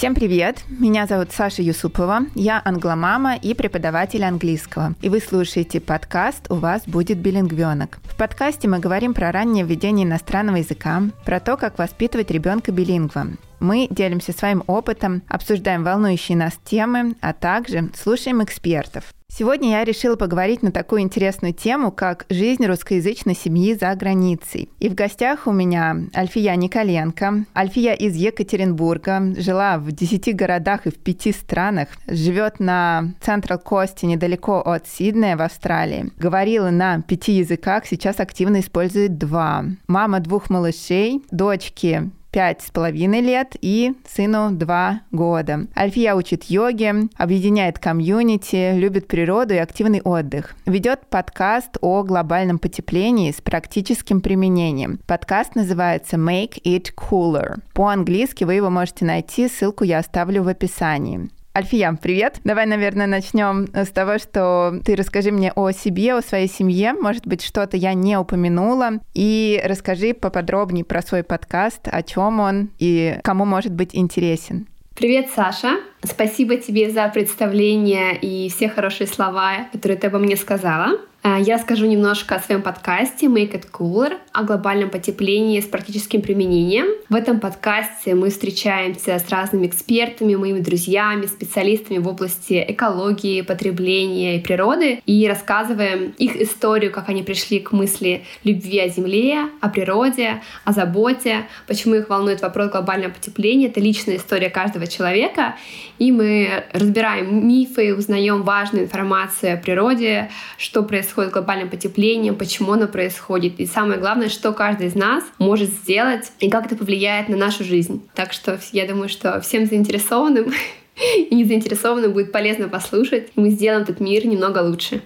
[0.00, 0.64] Всем привет!
[0.70, 4.94] Меня зовут Саша Юсупова, я англомама и преподаватель английского.
[5.02, 7.98] И вы слушаете подкаст «У вас будет билингвенок».
[8.04, 13.36] В подкасте мы говорим про раннее введение иностранного языка, про то, как воспитывать ребенка билингвом.
[13.58, 19.12] Мы делимся своим опытом, обсуждаем волнующие нас темы, а также слушаем экспертов.
[19.32, 24.70] Сегодня я решила поговорить на такую интересную тему, как жизнь русскоязычной семьи за границей.
[24.80, 27.44] И в гостях у меня Альфия Николенко.
[27.56, 34.04] Альфия из Екатеринбурга, жила в 10 городах и в 5 странах, живет на Централ Кости
[34.04, 36.10] недалеко от Сиднея в Австралии.
[36.18, 39.64] Говорила на пяти языках, сейчас активно использует два.
[39.86, 45.66] Мама двух малышей, дочки пять с половиной лет и сыну два года.
[45.76, 50.54] Альфия учит йоге, объединяет комьюнити, любит природу и активный отдых.
[50.66, 54.98] Ведет подкаст о глобальном потеплении с практическим применением.
[55.06, 57.60] Подкаст называется Make It Cooler.
[57.74, 61.30] По-английски вы его можете найти, ссылку я оставлю в описании.
[61.52, 62.40] Альфия, привет.
[62.44, 66.92] Давай, наверное, начнем с того, что ты расскажи мне о себе, о своей семье.
[66.92, 69.00] Может быть, что-то я не упомянула.
[69.14, 74.68] И расскажи поподробнее про свой подкаст, о чем он и кому может быть интересен.
[74.94, 75.70] Привет, Саша.
[76.02, 80.98] Спасибо тебе за представление и все хорошие слова, которые ты обо мне сказала.
[81.22, 86.22] А, я расскажу немножко о своем подкасте Make It Cooler, о глобальном потеплении с практическим
[86.22, 86.86] применением.
[87.10, 94.38] В этом подкасте мы встречаемся с разными экспертами, моими друзьями, специалистами в области экологии, потребления
[94.38, 99.68] и природы и рассказываем их историю, как они пришли к мысли любви о Земле, о
[99.68, 103.66] природе, о заботе, почему их волнует вопрос глобального потепления.
[103.66, 105.56] Это личная история каждого человека,
[106.00, 112.72] и мы разбираем мифы, узнаем важную информацию о природе, что происходит с глобальным потеплением, почему
[112.72, 117.28] оно происходит, и самое главное, что каждый из нас может сделать и как это повлияет
[117.28, 118.08] на нашу жизнь.
[118.14, 120.54] Так что я думаю, что всем заинтересованным
[121.16, 125.02] и незаинтересованным будет полезно послушать, и мы сделаем этот мир немного лучше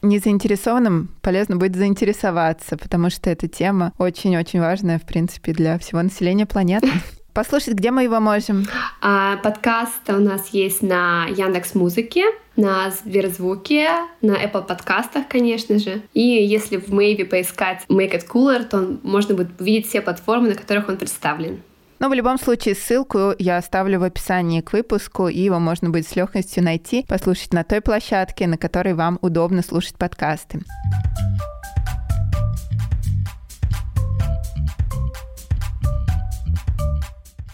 [0.00, 6.46] незаинтересованным полезно будет заинтересоваться, потому что эта тема очень-очень важная, в принципе, для всего населения
[6.46, 6.88] планеты.
[7.38, 8.66] Послушать, где мы его можем?
[9.00, 12.24] А, подкаст у нас есть на Яндекс Музыке,
[12.56, 13.90] на Сберзвуке,
[14.20, 16.02] на Apple подкастах, конечно же.
[16.14, 20.56] И если в Мэйве поискать Make It Cooler, то можно будет увидеть все платформы, на
[20.56, 21.62] которых он представлен.
[22.00, 26.08] Но в любом случае ссылку я оставлю в описании к выпуску, и его можно будет
[26.08, 30.62] с легкостью найти, послушать на той площадке, на которой вам удобно слушать подкасты.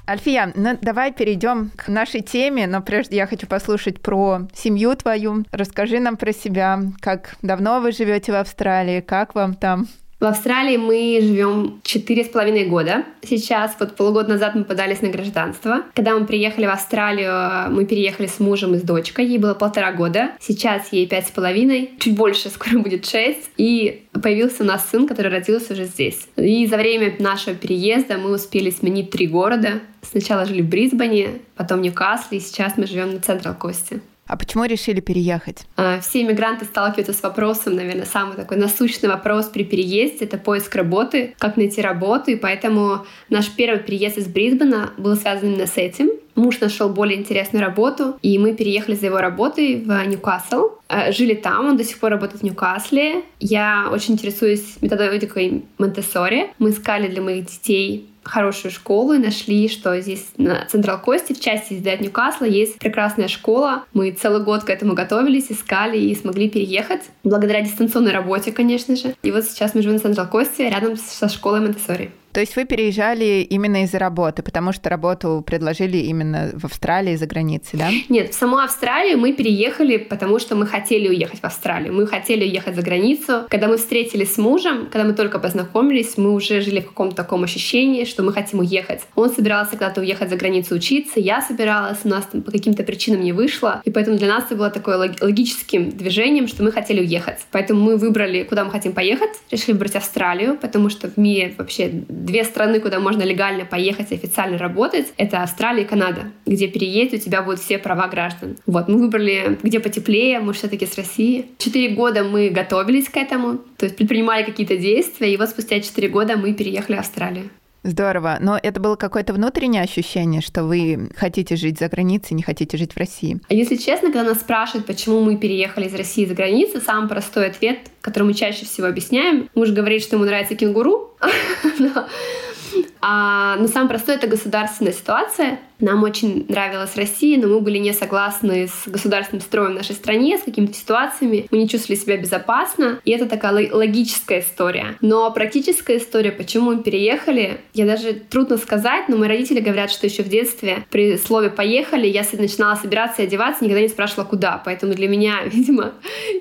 [0.06, 5.44] Альфия, ну давай перейдем к нашей теме, но прежде я хочу послушать про семью твою.
[5.50, 9.86] Расскажи нам про себя, как давно вы живете в Австралии, как вам там?
[10.20, 13.04] В Австралии мы живем четыре с половиной года.
[13.22, 15.82] Сейчас, вот полгода назад мы подались на гражданство.
[15.94, 19.26] Когда мы приехали в Австралию, мы переехали с мужем и с дочкой.
[19.26, 20.30] Ей было полтора года.
[20.40, 21.90] Сейчас ей пять с половиной.
[21.98, 23.50] Чуть больше, скоро будет шесть.
[23.56, 26.28] И появился у нас сын, который родился уже здесь.
[26.36, 29.80] И за время нашего переезда мы успели сменить три города.
[30.02, 34.00] Сначала жили в Брисбене, потом в Ньюкасле, и сейчас мы живем на Централ Кости.
[34.26, 35.66] А почему решили переехать?
[35.76, 40.74] А, все иммигранты сталкиваются с вопросом, наверное, самый такой насущный вопрос при переезде— это поиск
[40.74, 45.76] работы, как найти работу, и поэтому наш первый переезд из Брисбена был связан именно с
[45.76, 46.10] этим.
[46.34, 50.70] Муж нашел более интересную работу, и мы переехали за его работой в Ньюкасл.
[50.88, 53.22] А, жили там, он до сих пор работает в Ньюкасле.
[53.38, 56.50] Я очень интересуюсь методологикой Монтессори.
[56.58, 61.40] Мы искали для моих детей хорошую школу и нашли, что здесь на Централ Кости, в
[61.40, 63.84] части здесь Ньюкасла, есть прекрасная школа.
[63.92, 67.02] Мы целый год к этому готовились, искали и смогли переехать.
[67.22, 69.14] Благодаря дистанционной работе, конечно же.
[69.22, 72.10] И вот сейчас мы живем на Централ Кости, рядом со школой Монтессори.
[72.34, 77.26] То есть вы переезжали именно из-за работы, потому что работу предложили именно в Австралии, за
[77.26, 77.90] границей, да?
[78.08, 81.94] Нет, в саму Австралию мы переехали, потому что мы хотели уехать в Австралию.
[81.94, 83.44] Мы хотели уехать за границу.
[83.48, 87.44] Когда мы встретились с мужем, когда мы только познакомились, мы уже жили в каком-то таком
[87.44, 89.02] ощущении, что мы хотим уехать.
[89.14, 93.20] Он собирался когда-то уехать за границу учиться, я собиралась, у нас там по каким-то причинам
[93.20, 93.80] не вышло.
[93.84, 97.38] И поэтому для нас это было такое логическим движением, что мы хотели уехать.
[97.52, 101.92] Поэтому мы выбрали, куда мы хотим поехать, решили выбрать Австралию, потому что в мире вообще
[102.24, 107.20] две страны, куда можно легально поехать и официально работать, это Австралия и Канада, где переедешь,
[107.20, 108.56] у тебя будут все права граждан.
[108.66, 111.46] Вот, мы выбрали, где потеплее, мы все-таки с России.
[111.58, 116.08] Четыре года мы готовились к этому, то есть предпринимали какие-то действия, и вот спустя четыре
[116.08, 117.50] года мы переехали в Австралию.
[117.84, 118.38] Здорово.
[118.40, 122.94] Но это было какое-то внутреннее ощущение, что вы хотите жить за границей, не хотите жить
[122.94, 123.38] в России?
[123.48, 127.46] А если честно, когда нас спрашивают, почему мы переехали из России за границу, самый простой
[127.46, 131.14] ответ, который мы чаще всего объясняем, муж говорит, что ему нравится кенгуру,
[133.06, 135.58] А, но самое простое— это государственная ситуация.
[135.80, 140.38] Нам очень нравилась Россия, но мы были не согласны с государственным строем в нашей стране,
[140.38, 141.46] с какими-то ситуациями.
[141.50, 143.00] Мы не чувствовали себя безопасно.
[143.04, 144.96] И это такая логическая история.
[145.02, 150.06] Но практическая история, почему мы переехали, я даже трудно сказать, но мои родители говорят, что
[150.06, 154.62] еще в детстве при слове «поехали» я начинала собираться и одеваться, никогда не спрашивала, куда.
[154.64, 155.92] Поэтому для меня, видимо,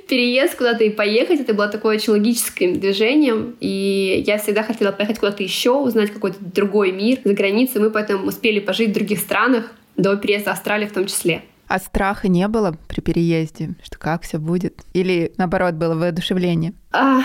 [0.07, 3.55] переезд куда-то и поехать, это было такое очень логическим движением.
[3.59, 7.81] И я всегда хотела поехать куда-то еще, узнать какой-то другой мир за границей.
[7.81, 11.43] Мы поэтому успели пожить в других странах, до переезда в Австралию в том числе.
[11.67, 14.81] А страха не было при переезде, что как все будет?
[14.93, 16.73] Или наоборот было воодушевление?
[16.91, 17.21] А,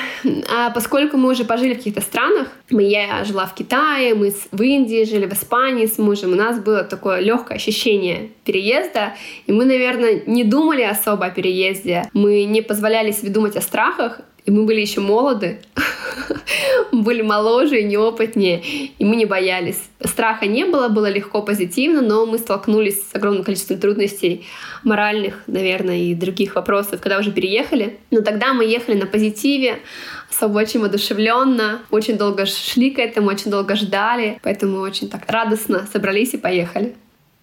[0.50, 4.62] а поскольку мы уже пожили в каких-то странах, мы, я жила в Китае, мы в
[4.62, 9.14] Индии жили, в Испании с мужем, у нас было такое легкое ощущение переезда,
[9.46, 14.22] и мы, наверное, не думали особо о переезде, мы не позволяли себе думать о страхах,
[14.48, 15.58] и мы были еще молоды,
[16.92, 18.62] были моложе и неопытнее,
[18.98, 19.78] и мы не боялись.
[20.02, 24.46] Страха не было, было легко, позитивно, но мы столкнулись с огромным количеством трудностей
[24.84, 27.98] моральных, наверное, и других вопросов, когда уже переехали.
[28.10, 29.80] Но тогда мы ехали на позитиве,
[30.30, 35.86] особо очень воодушевленно, очень долго шли к этому, очень долго ждали, поэтому очень так радостно
[35.92, 36.94] собрались и поехали.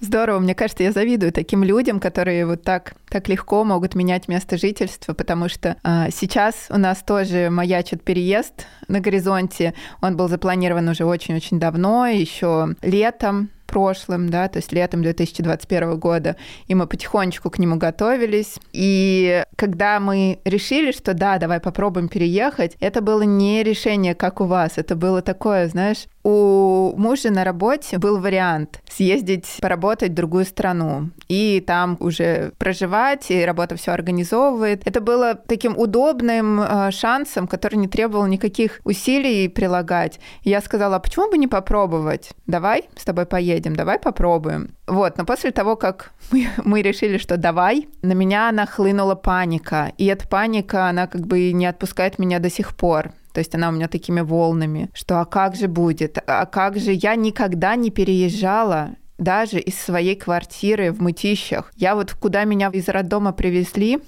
[0.01, 4.57] Здорово, мне кажется, я завидую таким людям, которые вот так, так легко могут менять место
[4.57, 9.73] жительства, потому что а, сейчас у нас тоже маячит переезд на горизонте.
[10.01, 16.35] Он был запланирован уже очень-очень давно, еще летом прошлым, да, то есть летом 2021 года,
[16.67, 18.57] и мы потихонечку к нему готовились.
[18.73, 24.45] И когда мы решили, что да, давай попробуем переехать, это было не решение, как у
[24.45, 30.45] вас, это было такое, знаешь, у мужа на работе был вариант съездить поработать в другую
[30.45, 34.81] страну и там уже проживать, и работа все организовывает.
[34.87, 40.19] Это было таким удобным э, шансом, который не требовал никаких усилий прилагать.
[40.41, 42.31] И я сказала, а почему бы не попробовать?
[42.47, 44.75] Давай с тобой поедем, давай попробуем.
[44.87, 49.91] Вот, но после того, как мы, мы решили, что давай, на меня нахлынула паника.
[49.99, 53.11] И эта паника, она как бы не отпускает меня до сих пор.
[53.35, 56.93] То есть она у меня такими волнами, что а как же будет, а как же
[56.93, 61.73] я никогда не переезжала даже из своей квартиры в Мытищах.
[61.75, 63.99] Я вот куда меня из роддома привезли,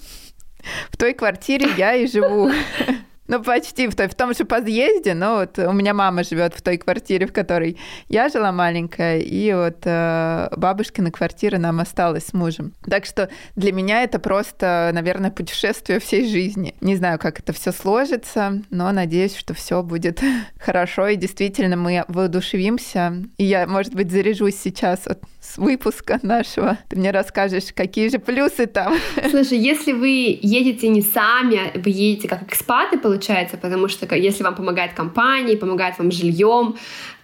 [0.89, 2.50] в той квартире я и живу.
[3.27, 6.62] Ну, почти в, той, в том же подъезде, но вот у меня мама живет в
[6.62, 7.77] той квартире, в которой
[8.07, 12.74] я жила маленькая, и вот э, бабушкина квартира нам осталась с мужем.
[12.89, 16.75] Так что для меня это просто, наверное, путешествие всей жизни.
[16.81, 20.21] Не знаю, как это все сложится, но надеюсь, что все будет
[20.59, 23.23] хорошо, и действительно мы воодушевимся.
[23.38, 26.77] И я, может быть, заряжусь сейчас от с выпуска нашего.
[26.89, 28.95] Ты мне расскажешь, какие же плюсы там.
[29.29, 34.44] Слушай, если вы едете не сами, а вы едете как экспаты, получается, потому что если
[34.44, 36.75] вам помогает компания, помогает вам жильем,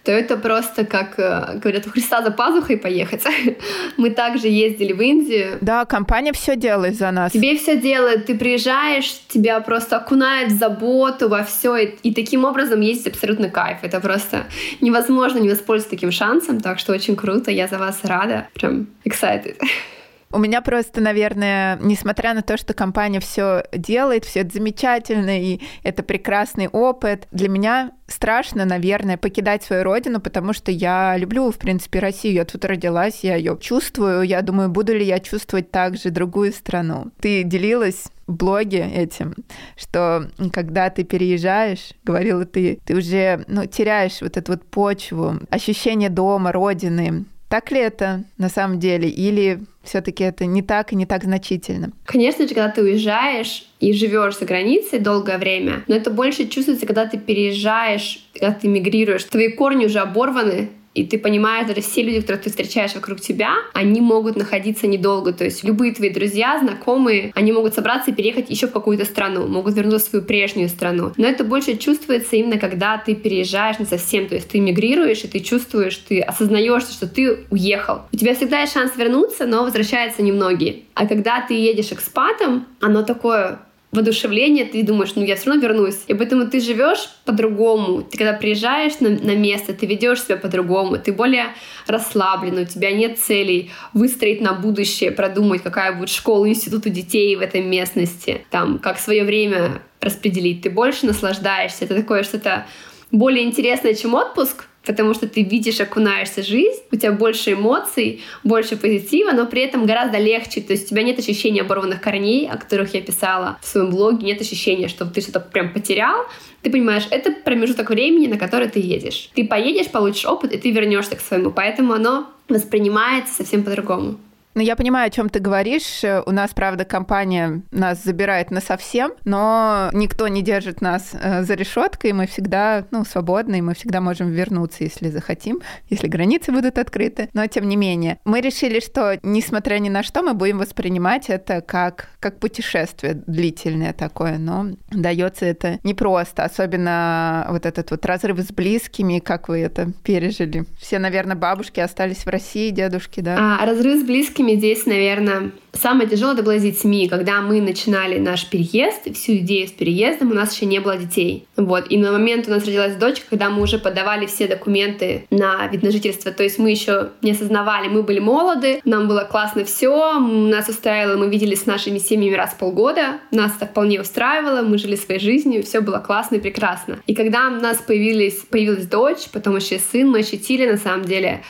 [0.04, 3.24] то это просто как, э, говорят, у Христа за пазухой поехать.
[3.96, 5.56] Мы также ездили в Индию.
[5.62, 7.32] Да, компания все делает за нас.
[7.32, 8.26] Тебе все делает.
[8.26, 11.76] Ты приезжаешь, тебя просто окунает в заботу, во все.
[11.76, 13.78] И, и таким образом есть абсолютно кайф.
[13.80, 14.44] Это просто
[14.82, 16.60] невозможно не воспользоваться таким шансом.
[16.60, 17.50] Так что очень круто.
[17.50, 18.48] Я за вас рада.
[18.54, 19.56] Прям excited.
[20.34, 25.60] У меня просто, наверное, несмотря на то, что компания все делает, все это замечательно, и
[25.84, 31.56] это прекрасный опыт, для меня страшно, наверное, покидать свою родину, потому что я люблю, в
[31.56, 32.34] принципе, Россию.
[32.34, 34.22] Я тут родилась, я ее чувствую.
[34.22, 37.12] Я думаю, буду ли я чувствовать также другую страну.
[37.20, 39.34] Ты делилась в блоге этим,
[39.76, 46.10] что когда ты переезжаешь, говорила ты, ты уже ну, теряешь вот эту вот почву, ощущение
[46.10, 47.26] дома, родины.
[47.48, 49.08] Так ли это на самом деле?
[49.08, 51.92] Или все-таки это не так и не так значительно?
[52.04, 56.86] Конечно же, когда ты уезжаешь и живешь за границей долгое время, но это больше чувствуется,
[56.86, 59.24] когда ты переезжаешь, когда ты мигрируешь.
[59.24, 63.54] Твои корни уже оборваны, и ты понимаешь, даже все люди, которых ты встречаешь вокруг тебя,
[63.72, 65.32] они могут находиться недолго.
[65.32, 69.46] То есть любые твои друзья, знакомые, они могут собраться и переехать еще в какую-то страну,
[69.46, 71.12] могут вернуться в свою прежнюю страну.
[71.16, 74.28] Но это больше чувствуется именно когда ты переезжаешь не совсем.
[74.28, 78.02] То есть ты мигрируешь, и ты чувствуешь, ты осознаешь, что ты уехал.
[78.12, 80.82] У тебя всегда есть шанс вернуться, но возвращаются немногие.
[80.94, 83.58] А когда ты едешь экспатом, оно такое
[83.94, 86.02] воодушевление, ты думаешь, ну я все равно вернусь.
[86.08, 88.02] И поэтому ты живешь по-другому.
[88.02, 91.54] Ты когда приезжаешь на, на место, ты ведешь себя по-другому, ты более
[91.86, 97.36] расслаблен, у тебя нет целей выстроить на будущее, продумать, какая будет школа, институт у детей
[97.36, 100.62] в этой местности, там, как свое время распределить.
[100.62, 101.84] Ты больше наслаждаешься.
[101.84, 102.66] Это такое что-то
[103.10, 108.22] более интересное, чем отпуск, потому что ты видишь, окунаешься в жизнь, у тебя больше эмоций,
[108.42, 110.60] больше позитива, но при этом гораздо легче.
[110.60, 114.26] То есть у тебя нет ощущения оборванных корней, о которых я писала в своем блоге,
[114.26, 116.26] нет ощущения, что ты что-то прям потерял.
[116.62, 119.30] Ты понимаешь, это промежуток времени, на который ты едешь.
[119.34, 121.50] Ты поедешь, получишь опыт, и ты вернешься к своему.
[121.50, 124.18] Поэтому оно воспринимается совсем по-другому.
[124.54, 126.02] Ну, я понимаю, о чем ты говоришь.
[126.26, 131.54] У нас, правда, компания нас забирает на совсем, но никто не держит нас э, за
[131.54, 136.78] решеткой, мы всегда, ну, свободны, и мы всегда можем вернуться, если захотим, если границы будут
[136.78, 137.28] открыты.
[137.32, 141.60] Но, тем не менее, мы решили, что, несмотря ни на что, мы будем воспринимать это
[141.60, 148.52] как, как путешествие длительное такое, но дается это непросто, особенно вот этот вот разрыв с
[148.52, 150.64] близкими, как вы это пережили.
[150.78, 153.58] Все, наверное, бабушки остались в России, дедушки, да?
[153.60, 157.08] А, разрыв с близкими близкими здесь, наверное, самое тяжелое это было с детьми.
[157.08, 161.46] Когда мы начинали наш переезд, всю идею с переездом, у нас еще не было детей.
[161.56, 161.86] Вот.
[161.90, 165.82] И на момент у нас родилась дочка, когда мы уже подавали все документы на вид
[165.82, 166.30] на жительство.
[166.30, 171.16] То есть мы еще не осознавали, мы были молоды, нам было классно все, нас устраивало,
[171.16, 175.20] мы виделись с нашими семьями раз в полгода, нас это вполне устраивало, мы жили своей
[175.20, 176.98] жизнью, все было классно и прекрасно.
[177.06, 181.42] И когда у нас появились, появилась дочь, потом еще сын, мы ощутили на самом деле,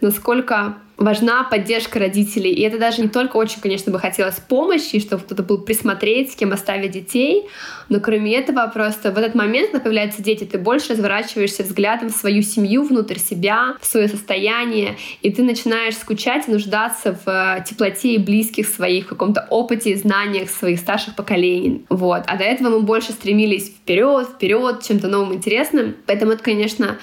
[0.00, 2.52] насколько важна поддержка родителей.
[2.52, 6.36] И это даже не только очень, конечно, бы хотелось помощи, чтобы кто-то был присмотреть, с
[6.36, 7.48] кем оставить детей,
[7.88, 12.16] но кроме этого просто в этот момент, когда появляются дети, ты больше разворачиваешься взглядом в
[12.16, 17.64] свою семью, внутрь себя, в свое состояние, и ты начинаешь скучать и нуждаться в э,
[17.68, 21.84] теплоте и близких своих, в каком-то опыте и знаниях своих старших поколений.
[21.88, 22.22] Вот.
[22.26, 25.96] А до этого мы больше стремились вперед, вперед, чем-то новым интересным.
[26.06, 26.98] Поэтому это, конечно,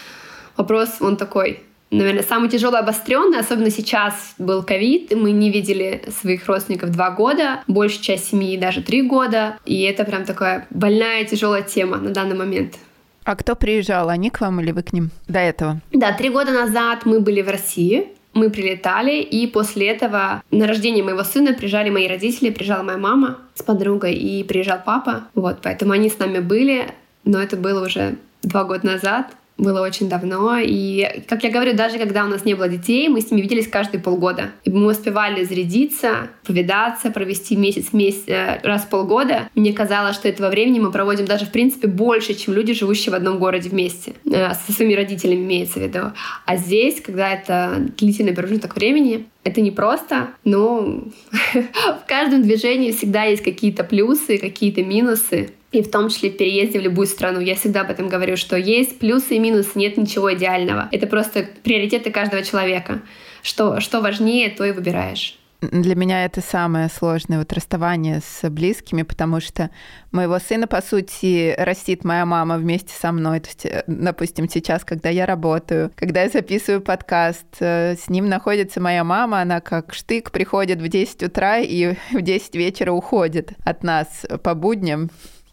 [0.57, 6.47] вопрос, он такой наверное, самый тяжелый обостренный, особенно сейчас был ковид, мы не видели своих
[6.47, 11.61] родственников два года, большая часть семьи даже три года, и это прям такая больная, тяжелая
[11.61, 12.75] тема на данный момент.
[13.23, 15.81] А кто приезжал, они к вам или вы к ним до этого?
[15.91, 21.03] Да, три года назад мы были в России, мы прилетали, и после этого на рождение
[21.03, 25.23] моего сына приезжали мои родители, приезжала моя мама с подругой, и приезжал папа.
[25.35, 26.93] Вот, поэтому они с нами были,
[27.23, 29.27] но это было уже два года назад
[29.59, 30.57] было очень давно.
[30.57, 33.67] И, как я говорю, даже когда у нас не было детей, мы с ними виделись
[33.67, 34.51] каждые полгода.
[34.63, 39.49] И мы успевали зарядиться, повидаться, провести месяц, месяц э, раз в полгода.
[39.55, 43.15] Мне казалось, что этого времени мы проводим даже, в принципе, больше, чем люди, живущие в
[43.15, 44.13] одном городе вместе.
[44.25, 46.11] Э, со своими родителями имеется в виду.
[46.45, 50.81] А здесь, когда это длительный промежуток времени, это не просто, но
[51.53, 56.79] в каждом движении всегда есть какие-то плюсы, какие-то минусы и в том числе в переезде
[56.79, 57.39] в любую страну.
[57.39, 60.89] Я всегда об этом говорю, что есть плюсы и минусы, нет ничего идеального.
[60.91, 63.01] Это просто приоритеты каждого человека.
[63.43, 65.39] Что, что важнее, то и выбираешь.
[65.61, 69.69] Для меня это самое сложное, вот расставание с близкими, потому что
[70.13, 73.41] моего сына, по сути, растит моя мама вместе со мной.
[73.41, 78.29] То есть, э, допустим, сейчас, когда я работаю, когда я записываю подкаст, э, с ним
[78.29, 83.51] находится моя мама, она как штык приходит в 10 утра и в 10 вечера уходит
[83.65, 85.09] от нас по будням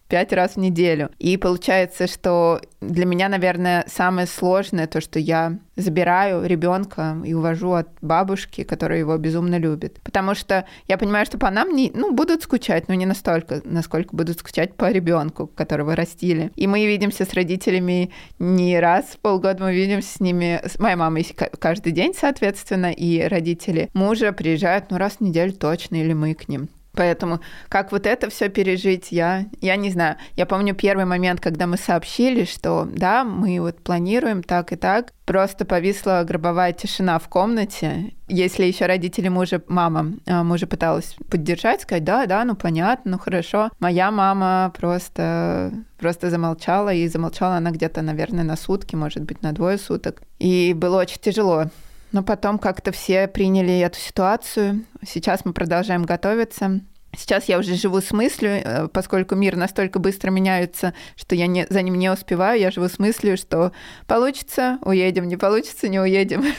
[0.08, 1.10] пять раз в неделю.
[1.18, 7.72] И получается, что для меня, наверное, самое сложное то, что я забираю ребенка и увожу
[7.72, 10.00] от бабушки, которая его безумно любит.
[10.02, 14.14] Потому что я понимаю, что по нам не, ну, будут скучать, но не настолько, насколько
[14.14, 16.50] будут скучать по ребенку, которого растили.
[16.56, 20.96] И мы видимся с родителями не раз в полгода, мы видимся с ними, с моей
[20.96, 21.26] мамой
[21.58, 26.48] каждый день, соответственно, и родители мужа приезжают, ну, раз в неделю точно, или мы к
[26.48, 26.68] ним.
[26.96, 30.16] Поэтому как вот это все пережить, я, я не знаю.
[30.34, 35.12] Я помню первый момент, когда мы сообщили, что да, мы вот планируем так и так.
[35.26, 38.14] Просто повисла гробовая тишина в комнате.
[38.28, 43.18] Если еще родители мужа, мама а, мужа пыталась поддержать, сказать, да, да, ну понятно, ну
[43.18, 43.70] хорошо.
[43.78, 49.52] Моя мама просто, просто замолчала, и замолчала она где-то, наверное, на сутки, может быть, на
[49.52, 50.22] двое суток.
[50.38, 51.66] И было очень тяжело.
[52.12, 54.84] Но потом как-то все приняли эту ситуацию.
[55.06, 56.80] Сейчас мы продолжаем готовиться.
[57.16, 61.66] Сейчас я уже живу с мыслью, э, поскольку мир настолько быстро меняется, что я не,
[61.68, 63.72] за ним не успеваю, я живу с мыслью, что
[64.06, 66.44] получится, уедем, не получится, не уедем.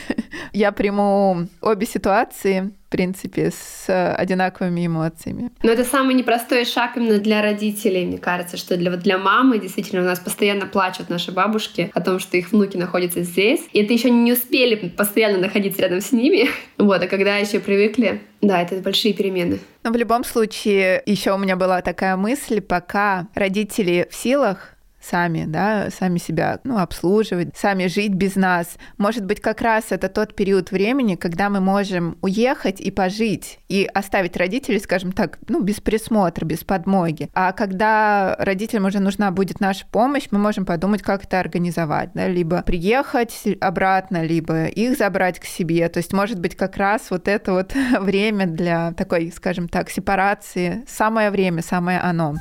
[0.58, 5.52] Я приму обе ситуации, в принципе, с одинаковыми эмоциями.
[5.62, 10.02] Но это самый непростой шаг именно для родителей, мне кажется, что для, для мамы действительно
[10.02, 13.94] у нас постоянно плачут наши бабушки о том, что их внуки находятся здесь, и это
[13.94, 16.50] еще не успели постоянно находиться рядом с ними.
[16.80, 19.60] Вот, а когда еще привыкли, да, это большие перемены.
[19.84, 24.77] Но в любом случае, еще у меня была такая мысль, пока родители в силах
[25.08, 28.78] сами, да, сами себя ну, обслуживать, сами жить без нас.
[28.98, 33.90] Может быть, как раз это тот период времени, когда мы можем уехать и пожить, и
[33.94, 37.30] оставить родителей, скажем так, ну, без присмотра, без подмоги.
[37.34, 42.28] А когда родителям уже нужна будет наша помощь, мы можем подумать, как это организовать, да,
[42.28, 45.88] либо приехать обратно, либо их забрать к себе.
[45.90, 50.84] То есть, может быть, как раз вот это вот время для такой, скажем так, сепарации,
[50.88, 52.36] самое время, самое оно.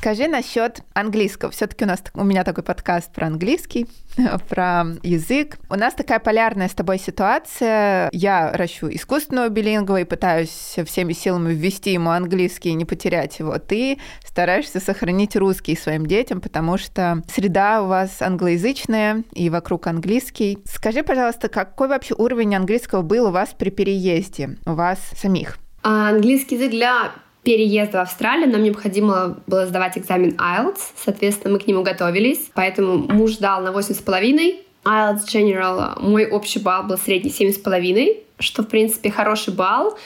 [0.00, 1.50] Скажи насчет английского.
[1.50, 3.86] Все-таки у нас у меня такой подкаст про английский,
[4.48, 5.58] про язык.
[5.68, 8.08] У нас такая полярная с тобой ситуация.
[8.10, 13.58] Я ращу искусственного билингва и пытаюсь всеми силами ввести ему английский и не потерять его.
[13.58, 20.60] Ты стараешься сохранить русский своим детям, потому что среда у вас англоязычная и вокруг английский.
[20.64, 25.58] Скажи, пожалуйста, какой вообще уровень английского был у вас при переезде, у вас самих?
[25.82, 31.60] А английский язык для переезда в Австралию нам необходимо было сдавать экзамен IELTS, соответственно, мы
[31.60, 37.30] к нему готовились, поэтому муж дал на 8,5, IELTS General, мой общий балл был средний
[37.30, 39.98] 7,5, что, в принципе, хороший балл,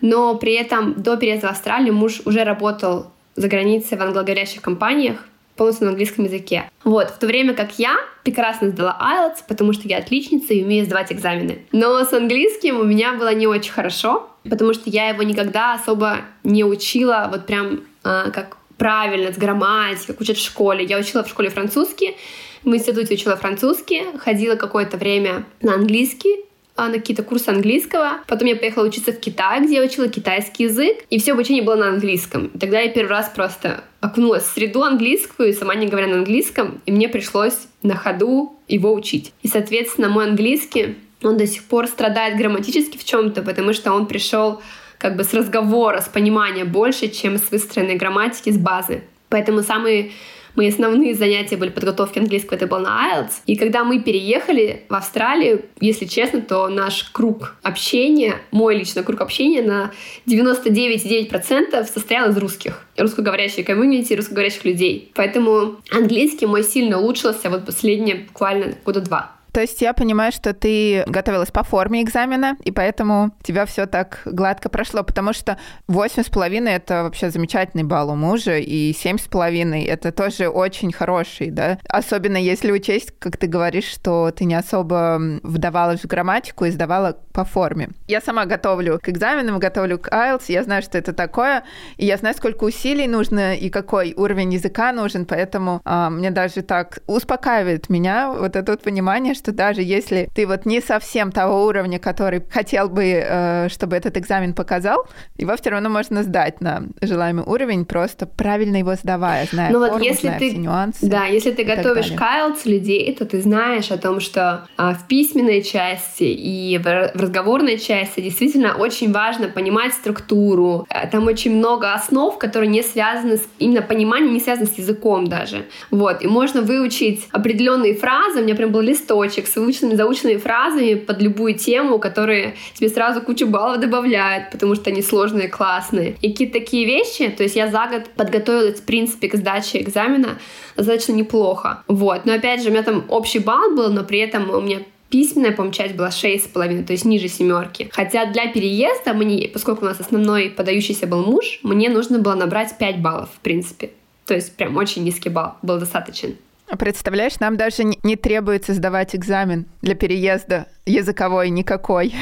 [0.00, 3.06] но при этом до переезда в Австралию муж уже работал
[3.36, 5.26] за границей в англоговорящих компаниях,
[5.62, 6.68] полностью на английском языке.
[6.82, 10.84] Вот, в то время как я прекрасно сдала IELTS, потому что я отличница и умею
[10.84, 11.58] сдавать экзамены.
[11.70, 16.22] Но с английским у меня было не очень хорошо, потому что я его никогда особо
[16.42, 20.84] не учила вот прям э, как правильно, с грамматикой, как учат в школе.
[20.84, 22.16] Я учила в школе французский,
[22.64, 26.44] в институте учила французский, ходила какое-то время на английский,
[26.76, 28.20] на какие-то курсы английского.
[28.26, 31.76] Потом я поехала учиться в Китай, где я учила китайский язык, и все обучение было
[31.76, 32.46] на английском.
[32.46, 36.80] И тогда я первый раз просто окунулась в среду английскую, сама не говоря на английском,
[36.86, 39.32] и мне пришлось на ходу его учить.
[39.42, 44.06] И, соответственно, мой английский, он до сих пор страдает грамматически в чем-то, потому что он
[44.06, 44.60] пришел
[44.98, 49.02] как бы с разговора, с понимания больше, чем с выстроенной грамматики, с базы.
[49.28, 50.12] Поэтому самые
[50.54, 53.32] Мои основные занятия были подготовки английского, это был на IELTS.
[53.46, 59.20] И когда мы переехали в Австралию, если честно, то наш круг общения, мой лично круг
[59.20, 59.92] общения на
[60.26, 62.86] 99,9% состоял из русских.
[62.96, 65.10] Русскоговорящей комьюнити, русскоговорящих людей.
[65.14, 69.41] Поэтому английский мой сильно улучшился вот последние буквально года два.
[69.52, 74.22] То есть я понимаю, что ты готовилась по форме экзамена, и поэтому тебя все так
[74.24, 79.18] гладко прошло, потому что восемь с половиной это вообще замечательный балл у мужа, и семь
[79.18, 81.78] с половиной это тоже очень хороший, да?
[81.86, 87.18] Особенно если учесть, как ты говоришь, что ты не особо вдавалась в грамматику и сдавала
[87.32, 87.90] по форме.
[88.08, 91.64] Я сама готовлю к экзаменам, готовлю к IELTS, я знаю, что это такое,
[91.98, 96.62] и я знаю, сколько усилий нужно и какой уровень языка нужен, поэтому а, мне даже
[96.62, 101.64] так успокаивает меня вот это вот понимание, что даже если ты вот не совсем того
[101.64, 106.84] уровня, который хотел бы, э, чтобы этот экзамен показал, его все равно можно сдать на
[107.00, 111.06] желаемый уровень, просто правильно его сдавая, зная ну вот форму, если зная ты, все нюансы.
[111.06, 115.62] Да, если ты готовишь к людей, то ты знаешь о том, что а, в письменной
[115.62, 120.86] части и в, в разговорной части действительно очень важно понимать структуру.
[120.88, 125.26] Э, там очень много основ, которые не связаны с именно пониманием, не связаны с языком
[125.26, 125.66] даже.
[125.90, 128.40] Вот, и можно выучить определенные фразы.
[128.40, 132.88] У меня прям был листочек листочек с выученными, заученными фразами под любую тему, которые тебе
[132.88, 136.16] сразу кучу баллов добавляют, потому что они сложные, классные.
[136.20, 140.38] И какие-то такие вещи, то есть я за год подготовилась, в принципе, к сдаче экзамена
[140.76, 141.82] достаточно неплохо.
[141.88, 142.24] Вот.
[142.24, 144.78] Но опять же, у меня там общий балл был, но при этом у меня
[145.10, 147.88] письменная, по часть была 6,5, то есть ниже семерки.
[147.92, 152.76] Хотя для переезда мне, поскольку у нас основной подающийся был муж, мне нужно было набрать
[152.78, 153.90] 5 баллов, в принципе.
[154.26, 156.36] То есть прям очень низкий балл был достаточен.
[156.78, 162.14] Представляешь, нам даже не требуется сдавать экзамен для переезда языковой никакой.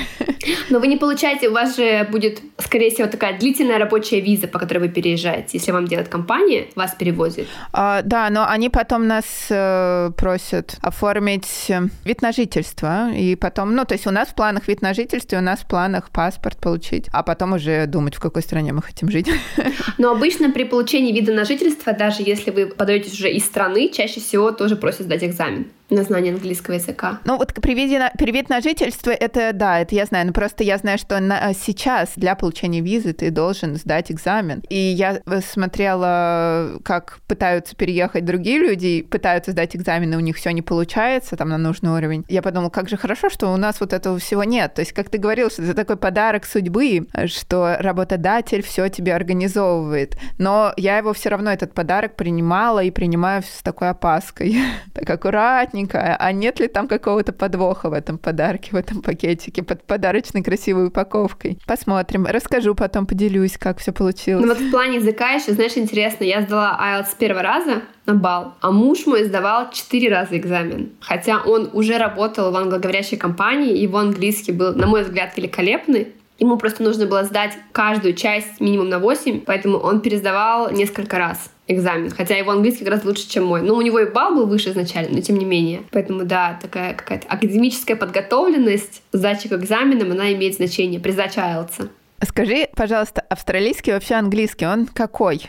[0.68, 4.58] Но вы не получаете, у вас же будет, скорее всего, такая длительная рабочая виза, по
[4.58, 5.58] которой вы переезжаете.
[5.58, 7.48] Если вам делает компания, вас перевозит.
[7.72, 13.10] А, да, но они потом нас э, просят оформить э, вид на жительство.
[13.12, 15.66] И потом, ну, то есть у нас в планах вид на жительство, у нас в
[15.66, 19.28] планах паспорт получить, а потом уже думать, в какой стране мы хотим жить.
[19.98, 24.20] Но обычно при получении вида на жительство, даже если вы подаетесь уже из страны, чаще
[24.20, 27.20] всего тоже просят сдать экзамен на знание английского языка.
[27.24, 30.32] Ну вот при виде на, при вид на жительство, это да, это я знаю, но
[30.32, 34.62] просто я знаю, что на, сейчас для получения визы ты должен сдать экзамен.
[34.68, 40.62] И я смотрела, как пытаются переехать другие люди, пытаются сдать экзамены, у них все не
[40.62, 42.24] получается, там на нужный уровень.
[42.28, 44.74] Я подумала, как же хорошо, что у нас вот этого всего нет.
[44.74, 50.16] То есть, как ты говорил, что это такой подарок судьбы, что работодатель все тебе организовывает.
[50.38, 54.56] Но я его все равно, этот подарок, принимала и принимаю с такой опаской.
[54.92, 56.16] Так аккуратнее приятненькая.
[56.18, 60.88] А нет ли там какого-то подвоха в этом подарке, в этом пакетике под подарочной красивой
[60.88, 61.58] упаковкой?
[61.66, 62.26] Посмотрим.
[62.26, 64.44] Расскажу потом, поделюсь, как все получилось.
[64.44, 68.54] Ну вот в плане языка еще, знаешь, интересно, я сдала IELTS первого раза на бал,
[68.60, 70.90] а муж мой сдавал четыре раза экзамен.
[71.00, 76.08] Хотя он уже работал в англоговорящей компании, его английский был, на мой взгляд, великолепный,
[76.40, 81.50] Ему просто нужно было сдать каждую часть минимум на 8, поэтому он пересдавал несколько раз
[81.70, 83.62] экзамен, хотя его английский раз лучше, чем мой.
[83.62, 85.82] Ну, у него и балл был выше изначально, но тем не менее.
[85.92, 91.88] Поэтому, да, такая какая-то академическая подготовленность, сдача к экзаменам, она имеет значение при сдаче IELTS.
[92.22, 95.42] Скажи, пожалуйста, австралийский вообще английский, он какой?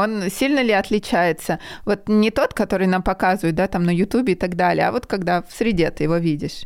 [0.00, 1.58] Он сильно ли отличается?
[1.84, 5.06] Вот не тот, который нам показывают, да, там на Ютубе и так далее, а вот
[5.06, 6.64] когда в среде ты его видишь.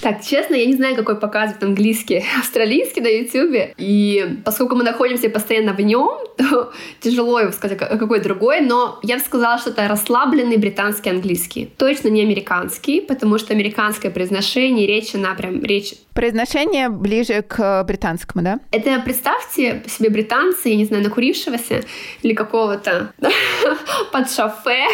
[0.00, 3.74] Так, честно, я не знаю, какой показывает английский, австралийский на Ютубе.
[3.76, 8.98] И поскольку мы находимся постоянно в нем, то тяжело его сказать, а какой другой, но
[9.02, 11.70] я бы сказала, что это расслабленный британский английский.
[11.76, 15.94] Точно не американский, потому что американское произношение, речь, она прям речь...
[16.14, 18.60] Произношение ближе к британскому, да?
[18.70, 21.84] Это представьте себе британца, я не знаю, накурившегося
[22.22, 22.32] или
[22.76, 23.12] какого-то
[24.12, 24.86] под шофе,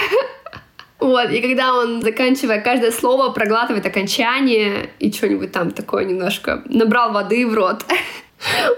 [1.02, 7.12] вот, и когда он, заканчивая каждое слово, проглатывает окончание и что-нибудь там такое немножко, набрал
[7.12, 7.84] воды в рот.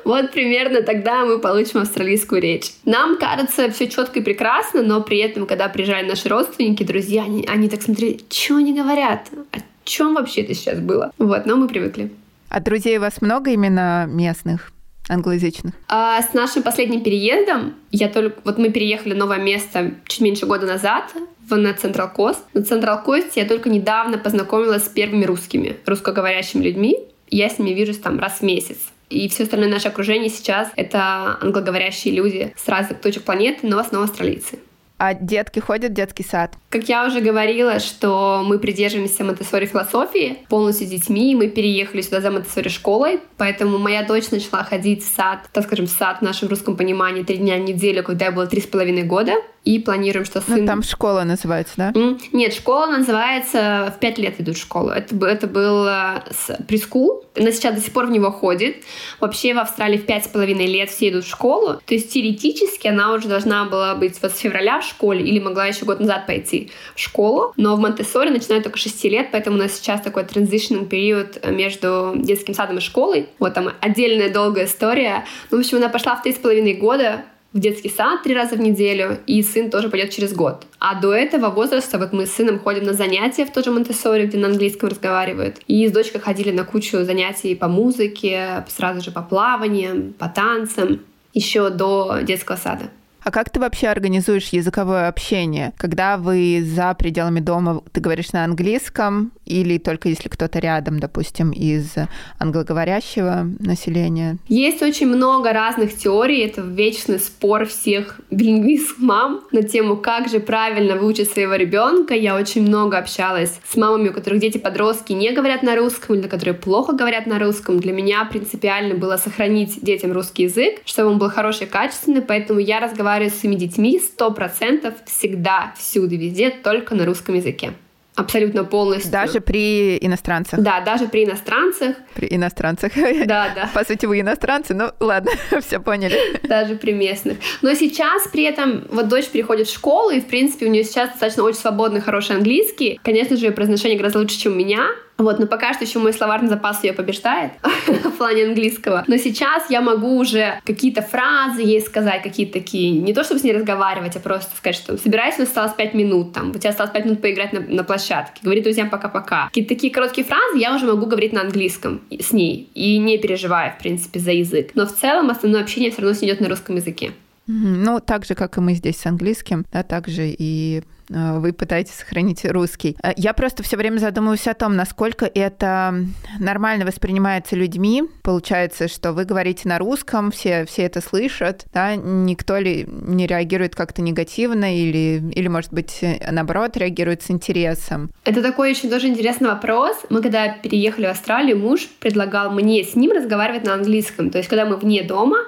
[0.04, 2.72] Вот примерно тогда мы получим австралийскую речь.
[2.84, 7.46] Нам кажется все четко и прекрасно, но при этом, когда приезжали наши родственники, друзья, они,
[7.48, 11.12] они так смотрели, что они говорят, о чем вообще это сейчас было.
[11.16, 12.10] Вот, но мы привыкли.
[12.50, 14.73] А друзей у вас много именно местных?
[15.08, 15.74] Англоязычных?
[15.88, 18.40] А с нашим последним переездом я только...
[18.44, 21.12] Вот мы переехали в новое место чуть меньше года назад,
[21.48, 22.40] в, на Централ Кост.
[22.54, 26.98] На Централ Косте я только недавно познакомилась с первыми русскими, русскоговорящими людьми.
[27.28, 28.78] Я с ними вижусь там раз в месяц.
[29.10, 33.80] И все остальное наше окружение сейчас— это англоговорящие люди с разных точек планеты, но в
[33.80, 34.58] основном австралийцы.
[34.96, 36.54] А детки ходят в детский сад?
[36.70, 41.34] Как я уже говорила, что мы придерживаемся монтессори философии полностью с детьми.
[41.34, 45.86] Мы переехали сюда за монтессори школой, поэтому моя дочь начала ходить в сад, так скажем,
[45.86, 48.66] в сад в нашем русском понимании три дня в неделю, когда я была три с
[48.66, 50.64] половиной года и планируем, что ну, сын...
[50.64, 51.92] Ну, там школа называется, да?
[52.32, 53.92] Нет, школа называется...
[53.96, 54.90] В пять лет идут в школу.
[54.90, 56.22] Это, это был э,
[56.68, 57.24] прескул.
[57.34, 58.76] Она сейчас до сих пор в него ходит.
[59.20, 61.80] Вообще в Австралии в пять с половиной лет все идут в школу.
[61.86, 65.66] То есть теоретически она уже должна была быть вот с февраля в школе или могла
[65.66, 67.52] еще год назад пойти в школу.
[67.56, 72.12] Но в Монтессоре начинают только 6 лет, поэтому у нас сейчас такой транзишн период между
[72.16, 73.28] детским садом и школой.
[73.38, 75.24] Вот там отдельная долгая история.
[75.50, 78.56] Ну, в общем, она пошла в три с половиной года в детский сад три раза
[78.56, 80.66] в неделю, и сын тоже пойдет через год.
[80.80, 84.38] А до этого возраста вот мы с сыном ходим на занятия в тоже Монтессори, где
[84.38, 85.58] на английском разговаривают.
[85.68, 91.00] И с дочкой ходили на кучу занятий по музыке, сразу же по плаваниям, по танцам,
[91.32, 92.90] еще до детского сада.
[93.24, 95.72] А как ты вообще организуешь языковое общение?
[95.78, 101.50] Когда вы за пределами дома, ты говоришь на английском, или только если кто-то рядом, допустим,
[101.50, 101.94] из
[102.38, 104.36] англоговорящего населения?
[104.48, 106.40] Есть очень много разных теорий.
[106.40, 112.14] Это вечный спор всех билингвистских мам на тему, как же правильно выучить своего ребенка.
[112.14, 116.54] Я очень много общалась с мамами, у которых дети-подростки не говорят на русском, или которые
[116.54, 117.80] плохо говорят на русском.
[117.80, 122.80] Для меня принципиально было сохранить детям русский язык, чтобы он был хороший, качественный, поэтому я
[122.80, 127.72] разговариваю разговариваю с своими детьми сто процентов всегда, всюду, везде, только на русском языке.
[128.16, 129.10] Абсолютно полностью.
[129.10, 130.60] Даже при иностранцах?
[130.60, 131.96] Да, даже при иностранцах.
[132.14, 132.92] При иностранцах.
[133.26, 133.70] Да, да.
[133.74, 135.32] По сути, вы иностранцы, ну ладно,
[135.66, 136.16] все поняли.
[136.46, 137.38] Даже при местных.
[137.62, 141.10] Но сейчас при этом вот дочь переходит в школу, и, в принципе, у нее сейчас
[141.10, 143.00] достаточно очень свободный, хороший английский.
[143.02, 144.86] Конечно же, ее произношение гораздо лучше, чем у меня.
[145.18, 147.52] Вот, но пока что еще мой словарный запас ее побеждает
[147.86, 149.04] в плане английского.
[149.06, 153.44] Но сейчас я могу уже какие-то фразы ей сказать, какие-то такие, не то чтобы с
[153.44, 156.92] ней разговаривать, а просто сказать, что собирайся, у осталось 5 минут, там, у тебя осталось
[156.92, 159.46] 5 минут поиграть на, на площадке, говори друзьям пока-пока.
[159.46, 163.70] Какие-то такие короткие фразы я уже могу говорить на английском с ней, и не переживая,
[163.70, 164.70] в принципе, за язык.
[164.74, 167.12] Но в целом основное общение все равно идет на русском языке.
[167.46, 171.94] Ну, так же, как и мы здесь с английским, да, также и Э, вы пытаетесь
[171.94, 172.96] сохранить русский.
[173.02, 175.94] Э, я просто все время задумываюсь о том, насколько это
[176.38, 178.04] нормально воспринимается людьми.
[178.22, 183.74] Получается, что вы говорите на русском, все, все это слышат, да, никто ли не реагирует
[183.74, 188.10] как-то негативно или, или, может быть, наоборот, реагирует с интересом?
[188.24, 189.96] Это такой очень тоже интересный вопрос.
[190.10, 194.30] Мы когда переехали в Австралию, муж предлагал мне с ним разговаривать на английском.
[194.30, 195.38] То есть, когда мы вне дома,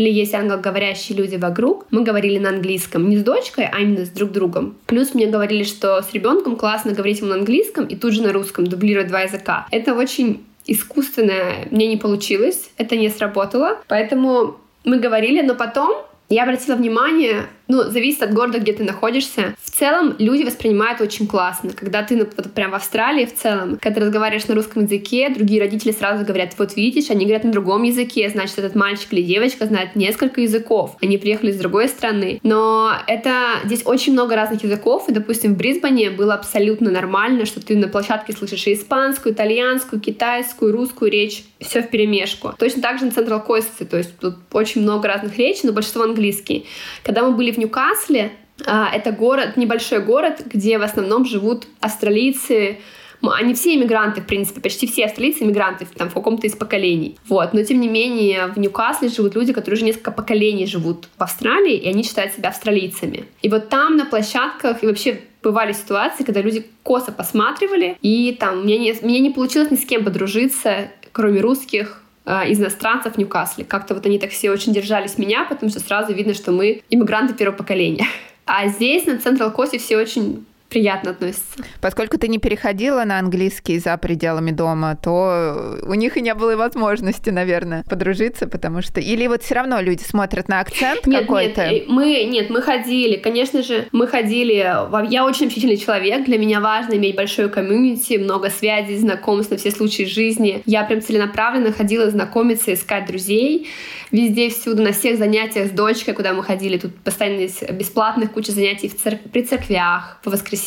[0.00, 4.08] или есть англоговорящие люди вокруг, мы говорили на английском не с дочкой, а именно с
[4.08, 4.76] друг другом.
[4.86, 8.32] Плюс мне говорили, что с ребенком классно говорить ему на английском и тут же на
[8.32, 9.66] русском, дублировать два языка.
[9.70, 15.94] Это очень искусственное мне не получилось, это не сработало, поэтому мы говорили, но потом
[16.30, 19.54] я обратила внимание, ну, зависит от города, где ты находишься.
[19.62, 21.70] В целом люди воспринимают очень классно.
[21.70, 25.60] Когда ты вот, прям в Австралии в целом, когда ты разговариваешь на русском языке, другие
[25.60, 29.66] родители сразу говорят, вот видишь, они говорят на другом языке, значит, этот мальчик или девочка
[29.66, 30.96] знает несколько языков.
[31.00, 32.40] Они приехали с другой страны.
[32.42, 37.64] Но это здесь очень много разных языков, и, допустим, в Брисбене было абсолютно нормально, что
[37.64, 42.52] ты на площадке слышишь и испанскую, итальянскую, китайскую, русскую речь, все в перемешку.
[42.58, 46.02] Точно так же на Централ Койсте, то есть тут очень много разных речей, но большинство
[46.02, 46.66] английский.
[47.04, 48.32] Когда мы были в Ньюкасле,
[48.66, 52.78] а, это город, небольшой город, где в основном живут австралийцы,
[53.22, 57.18] они все иммигранты, в принципе, почти все австралийцы иммигранты там, в каком-то из поколений.
[57.28, 57.52] Вот.
[57.52, 61.76] Но, тем не менее, в Ньюкасле живут люди, которые уже несколько поколений живут в Австралии,
[61.76, 63.24] и они считают себя австралийцами.
[63.42, 68.64] И вот там на площадках и вообще бывали ситуации, когда люди косо посматривали, и там
[68.64, 73.64] мне не, мне не получилось ни с кем подружиться, кроме русских, из иностранцев в Ньюкасле.
[73.64, 77.34] Как-то вот они так все очень держались меня, потому что сразу видно, что мы иммигранты
[77.34, 78.06] первого поколения.
[78.52, 81.62] А здесь, на Централ Косе, все очень приятно относятся.
[81.80, 86.56] Поскольку ты не переходила на английский за пределами дома, то у них и не было
[86.56, 89.00] возможности, наверное, подружиться, потому что...
[89.00, 91.70] Или вот все равно люди смотрят на акцент нет, какой-то?
[91.70, 94.54] Нет, мы, нет, мы ходили, конечно же, мы ходили...
[95.10, 99.70] Я очень общительный человек, для меня важно иметь большое комьюнити, много связей, знакомств на все
[99.70, 100.62] случаи жизни.
[100.66, 103.68] Я прям целенаправленно ходила знакомиться, искать друзей
[104.12, 106.78] везде, всюду, на всех занятиях с дочкой, куда мы ходили.
[106.78, 109.20] Тут постоянно есть бесплатных куча занятий в церк...
[109.32, 110.59] при церквях по воскресеньям,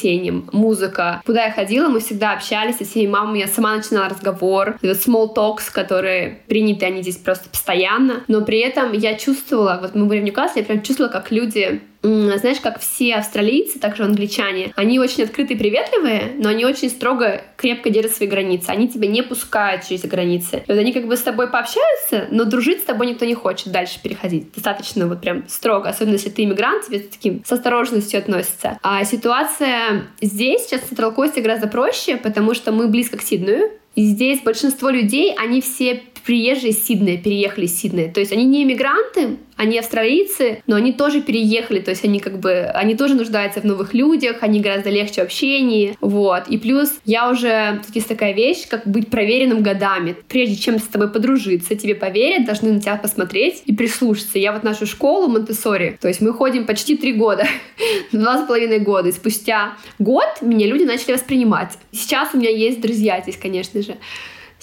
[0.52, 1.22] музыка.
[1.26, 3.40] Куда я ходила, мы всегда общались со всеми мамами.
[3.40, 4.78] Я сама начинала разговор.
[4.82, 8.24] Это small talks, которые приняты, они здесь просто постоянно.
[8.28, 11.82] Но при этом я чувствовала, вот мы были в Ньюкасле, я прям чувствовала, как люди
[12.04, 17.42] знаешь, как все австралийцы, также англичане, они очень открытые и приветливые, но они очень строго,
[17.56, 18.70] крепко держат свои границы.
[18.70, 20.64] Они тебя не пускают через границы.
[20.68, 23.72] И вот они как бы с тобой пообщаются, но дружить с тобой никто не хочет
[23.72, 24.52] дальше переходить.
[24.54, 28.78] Достаточно вот прям строго, особенно если ты иммигрант, тебе с таким с осторожностью относятся.
[28.84, 33.72] А ситуация здесь, сейчас в Централ Косте гораздо проще, потому что мы близко к Сиднею,
[33.96, 38.12] и здесь большинство людей, они все приезжие из Сиднея, переехали из Сиднея.
[38.12, 42.40] То есть они не иммигранты, они австралийцы, но они тоже переехали, то есть они как
[42.40, 46.48] бы, они тоже нуждаются в новых людях, они гораздо легче в общении, вот.
[46.48, 50.16] И плюс я уже, тут есть такая вещь, как быть проверенным годами.
[50.28, 54.40] Прежде чем с тобой подружиться, тебе поверят, должны на тебя посмотреть и прислушаться.
[54.40, 57.46] Я вот нашу школу монте то есть мы ходим почти три года,
[58.12, 61.74] два с половиной года, и спустя год меня люди начали воспринимать.
[61.92, 63.98] Сейчас у меня есть друзья здесь, конечно же.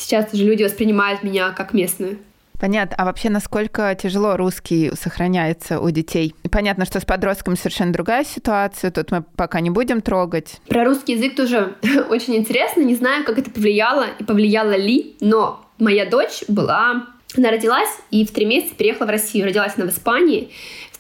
[0.00, 2.18] Сейчас уже люди воспринимают меня как местную.
[2.58, 2.96] Понятно.
[2.98, 6.34] А вообще, насколько тяжело русский сохраняется у детей?
[6.50, 8.90] Понятно, что с подростками совершенно другая ситуация.
[8.90, 10.60] Тут мы пока не будем трогать.
[10.68, 11.74] Про русский язык тоже
[12.10, 12.82] очень интересно.
[12.82, 17.06] Не знаю, как это повлияло и повлияло ли, но моя дочь была...
[17.36, 19.46] Она родилась и в три месяца переехала в Россию.
[19.46, 20.50] Родилась она в Испании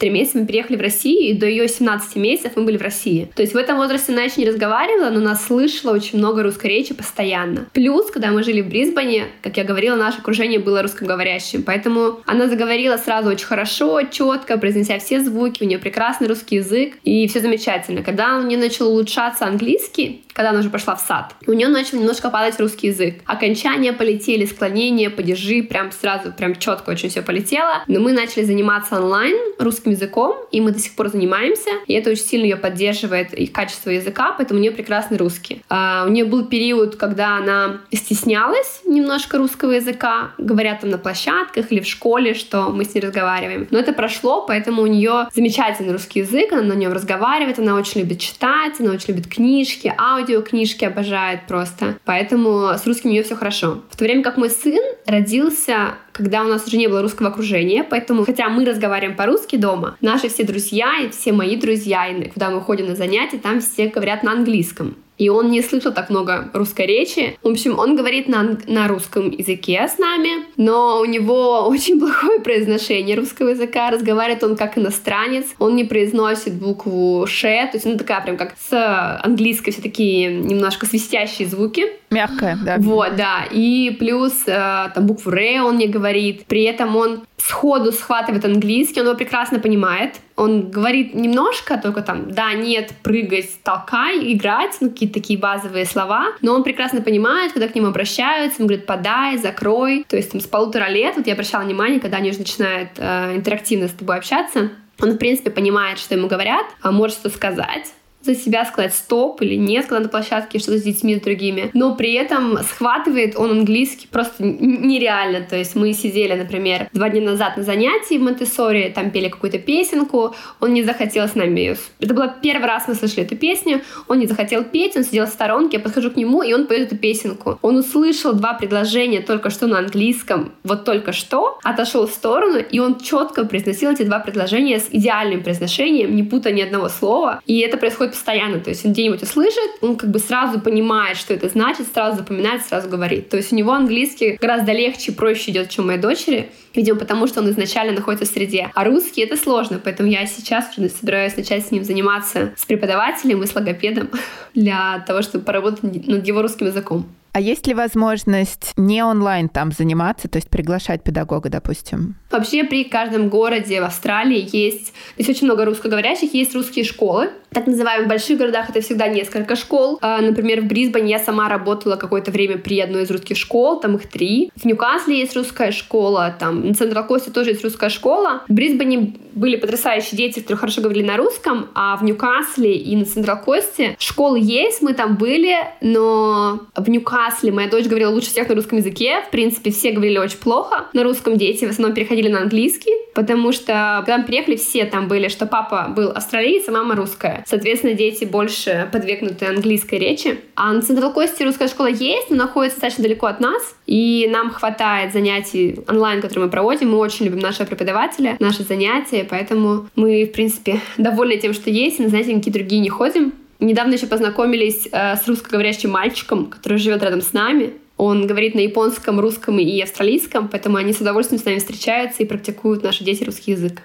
[0.00, 3.30] три месяца мы переехали в Россию, и до ее 17 месяцев мы были в России.
[3.36, 6.68] То есть в этом возрасте она еще не разговаривала, но она слышала очень много русской
[6.68, 7.66] речи постоянно.
[7.74, 12.48] Плюс, когда мы жили в Брисбене, как я говорила, наше окружение было русскоговорящим, поэтому она
[12.48, 17.40] заговорила сразу очень хорошо, четко, произнеся все звуки, у нее прекрасный русский язык, и все
[17.40, 18.02] замечательно.
[18.02, 21.98] Когда у нее начал улучшаться английский, когда она уже пошла в сад, у нее начал
[21.98, 23.16] немножко падать русский язык.
[23.26, 27.84] Окончания полетели, склонения, падежи, прям сразу, прям четко очень все полетело.
[27.86, 31.94] Но мы начали заниматься онлайн русским русским языком, и мы до сих пор занимаемся, и
[31.94, 35.62] это очень сильно ее поддерживает и качество языка, поэтому у нее прекрасный русский.
[35.68, 41.72] А, у нее был период, когда она стеснялась немножко русского языка, говорят там на площадках
[41.72, 43.66] или в школе, что мы с ней разговариваем.
[43.70, 48.00] Но это прошло, поэтому у нее замечательный русский язык, она на нем разговаривает, она очень
[48.00, 51.98] любит читать, она очень любит книжки, аудиокнижки обожает просто.
[52.04, 53.82] Поэтому с русским у нее все хорошо.
[53.90, 57.82] В то время как мой сын родился когда у нас уже не было русского окружения,
[57.82, 62.50] поэтому, хотя мы разговариваем по-русски дома, наши все друзья и все мои друзья, и куда
[62.50, 66.48] мы ходим на занятия, там все говорят на английском и он не слышал так много
[66.54, 67.38] русской речи.
[67.42, 72.40] В общем, он говорит на, на русском языке с нами, но у него очень плохое
[72.40, 77.98] произношение русского языка, разговаривает он как иностранец, он не произносит букву «ш», то есть она
[77.98, 81.84] такая прям как с английской все такие немножко свистящие звуки.
[82.10, 82.76] Мягкая, да.
[82.78, 83.44] Вот, да.
[83.50, 86.46] И плюс э, там букву «р» он не говорит.
[86.46, 90.16] При этом он сходу схватывает английский, он его прекрасно понимает.
[90.36, 96.28] Он говорит немножко, только там да, нет, прыгать, толкай, играть, ну какие-то такие базовые слова,
[96.40, 100.04] но он прекрасно понимает, когда к нему обращаются, он говорит подай, закрой.
[100.08, 103.36] То есть там с полутора лет, вот я обращала внимание, когда они уже начинают э,
[103.36, 104.70] интерактивно с тобой общаться,
[105.00, 107.92] он, в принципе, понимает, что ему говорят, а может что сказать,
[108.22, 111.70] за себя сказать стоп или нет, когда на площадке что-то с детьми, с другими.
[111.74, 115.40] Но при этом схватывает он английский просто нереально.
[115.40, 118.46] То есть мы сидели, например, два дня назад на занятии в монте
[118.94, 121.76] там пели какую-то песенку, он не захотел с нами...
[122.00, 125.28] Это был первый раз мы слышали эту песню, он не захотел петь, он сидел в
[125.28, 127.58] сторонке, я подхожу к нему, и он поет эту песенку.
[127.62, 132.78] Он услышал два предложения только что на английском, вот только что, отошел в сторону, и
[132.78, 137.42] он четко произносил эти два предложения с идеальным произношением, не путая ни одного слова.
[137.46, 138.60] И это происходит постоянно.
[138.60, 142.62] То есть он где-нибудь услышит, он как бы сразу понимает, что это значит, сразу запоминает,
[142.62, 143.28] сразу говорит.
[143.28, 146.50] То есть у него английский гораздо легче и проще идет, чем у моей дочери.
[146.74, 148.70] Видимо, потому что он изначально находится в среде.
[148.74, 153.42] А русский— это сложно, поэтому я сейчас уже собираюсь начать с ним заниматься с преподавателем
[153.42, 154.08] и с логопедом
[154.54, 157.06] для того, чтобы поработать над его русским языком.
[157.32, 162.16] А есть ли возможность не онлайн там заниматься, то есть приглашать педагога, допустим?
[162.30, 167.30] Вообще при каждом городе в Австралии есть, есть очень много русскоговорящих, есть русские школы.
[167.50, 169.98] Так называемых больших городах это всегда несколько школ.
[170.00, 173.96] А, например, в Брисбене я сама работала какое-то время при одной из русских школ, там
[173.96, 174.52] их три.
[174.54, 178.42] В Ньюкасле есть русская школа, там на Централ Косте тоже есть русская школа.
[178.48, 183.04] В Брисбене были потрясающие дети, которые хорошо говорили на русском, а в Ньюкасле и на
[183.04, 187.19] Централ Косте школы есть, мы там были, но в Ньюкасле
[187.52, 189.22] моя дочь говорила лучше всех на русском языке.
[189.26, 193.52] В принципе, все говорили очень плохо на русском, дети в основном переходили на английский, потому
[193.52, 197.44] что когда мы приехали, все там были, что папа был австралиец, а мама русская.
[197.46, 200.38] Соответственно, дети больше подвергнуты английской речи.
[200.54, 204.50] А на Централ Кости русская школа есть, но находится достаточно далеко от нас, и нам
[204.50, 206.90] хватает занятий онлайн, которые мы проводим.
[206.90, 211.98] Мы очень любим нашего преподавателя, наши занятия, поэтому мы, в принципе, довольны тем, что есть,
[211.98, 213.32] на занятия никакие другие не ходим.
[213.60, 217.74] Недавно еще познакомились э, с русскоговорящим мальчиком, который живет рядом с нами.
[217.98, 222.26] Он говорит на японском, русском и австралийском, поэтому они с удовольствием с нами встречаются и
[222.26, 223.82] практикуют наши дети русский язык.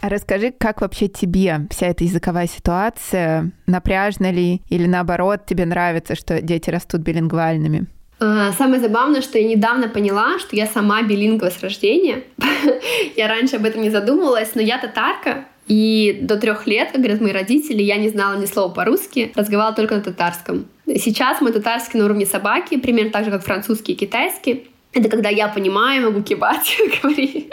[0.00, 3.52] Расскажи, как вообще тебе вся эта языковая ситуация?
[3.66, 4.62] Напряжна ли?
[4.70, 7.88] Или наоборот, тебе нравится, что дети растут билингвальными?
[8.20, 12.24] А, самое забавное, что я недавно поняла, что я сама билингва с рождения.
[13.16, 17.20] я раньше об этом не задумывалась, но я татарка, и до трех лет, как говорят
[17.20, 20.66] мои родители, я не знала ни слова по-русски, разговаривала только на татарском.
[20.86, 24.70] Сейчас мой татарский на уровне собаки, примерно так же, как французский и китайский.
[24.98, 27.52] Это когда я понимаю, могу кивать, говорить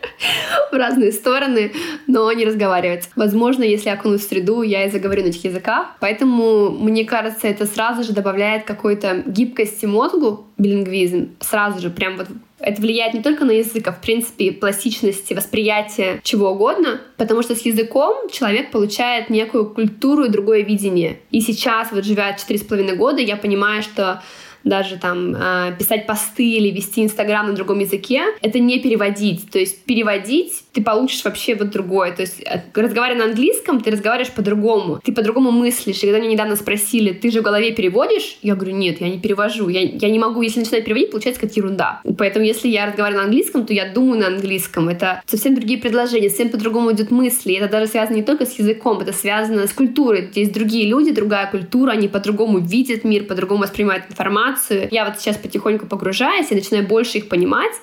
[0.71, 1.71] в разные стороны,
[2.08, 3.08] но не разговаривать.
[3.15, 5.89] Возможно, если я окунусь в среду, я и заговорю на этих языках.
[5.99, 11.36] Поэтому, мне кажется, это сразу же добавляет какой-то гибкости мозгу, билингвизм.
[11.39, 12.27] Сразу же, прям вот
[12.58, 17.53] это влияет не только на язык, а в принципе пластичности восприятия чего угодно, потому что
[17.53, 21.19] с языком человек получает некую культуру и другое видение.
[21.29, 24.23] И сейчас, вот живя четыре с половиной года, я понимаю, что
[24.65, 29.49] даже там э, писать посты или вести Инстаграм на другом языке, это не переводить.
[29.51, 32.12] То есть переводить ты получишь вообще вот другое.
[32.12, 34.99] То есть э, разговаривая на английском, ты разговариваешь по-другому.
[35.04, 36.04] Ты по-другому мыслишь.
[36.04, 38.38] И когда меня недавно спросили, ты же в голове переводишь?
[38.41, 39.69] Я говорю, нет, я не перевожу.
[39.69, 42.01] Я, я не могу, если начинать переводить, получается как ерунда.
[42.17, 44.89] Поэтому если я разговариваю на английском, то я думаю на английском.
[44.89, 47.54] Это совсем другие предложения, совсем по-другому идут мысли.
[47.54, 50.28] И это даже связано не только с языком, это связано с культурой.
[50.32, 54.87] Здесь другие люди, другая культура, они по-другому видят мир, по-другому воспринимают информацию информацию.
[54.91, 57.73] Я вот сейчас потихоньку погружаюсь и начинаю больше их понимать,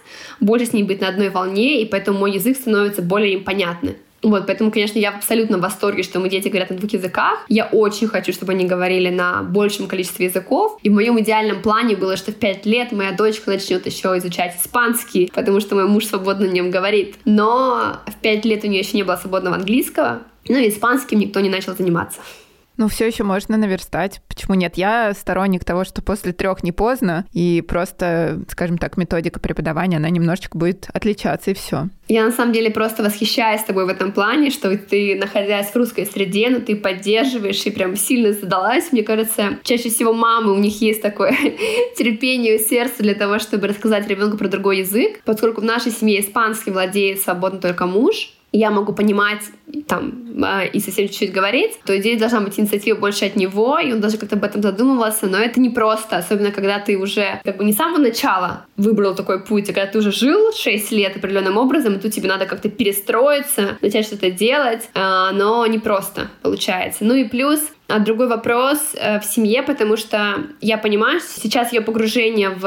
[0.41, 3.95] больше с ними быть на одной волне, и поэтому мой язык становится более им понятным.
[4.23, 7.45] Вот, поэтому, конечно, я абсолютно в восторге, что мои дети говорят на двух языках.
[7.49, 10.79] Я очень хочу, чтобы они говорили на большем количестве языков.
[10.85, 14.55] И в моем идеальном плане было, что в 5 лет моя дочка начнет еще изучать
[14.63, 17.17] испанский, потому что мой муж свободно на нем говорит.
[17.25, 21.41] Но в 5 лет у нее еще не было свободного английского, ну и испанским никто
[21.41, 22.21] не начал заниматься.
[22.83, 24.21] Ну, все еще можно наверстать.
[24.27, 24.77] Почему нет?
[24.77, 30.11] Я сторонник того, что после трех не поздно, и просто, скажем так, методика преподавания, она
[30.11, 31.87] немножечко будет отличаться, и все.
[32.09, 36.07] Я на самом деле просто восхищаюсь тобой в этом плане, что ты, находясь в русской
[36.07, 38.91] среде, ну, ты поддерживаешь и прям сильно задалась.
[38.91, 41.37] Мне кажется, чаще всего мамы, у них есть такое
[41.97, 45.21] терпение у сердца для того, чтобы рассказать ребенку про другой язык.
[45.25, 49.43] Поскольку в нашей семье испанский владеет свободно только муж, я могу понимать
[49.89, 53.93] там а, и совсем чуть-чуть говорить, то здесь должна быть инициатива больше от него, и
[53.93, 57.57] он даже как-то об этом задумывался, но это не просто, особенно когда ты уже как
[57.57, 61.17] бы не с самого начала выбрал такой путь, а когда ты уже жил 6 лет
[61.17, 66.29] определенным образом, и тут тебе надо как-то перестроиться, начать что-то делать, а, но не просто
[66.43, 67.05] получается.
[67.05, 71.75] Ну и плюс а другой вопрос э, в семье, потому что я понимаю, что сейчас
[71.75, 72.65] ее погружение в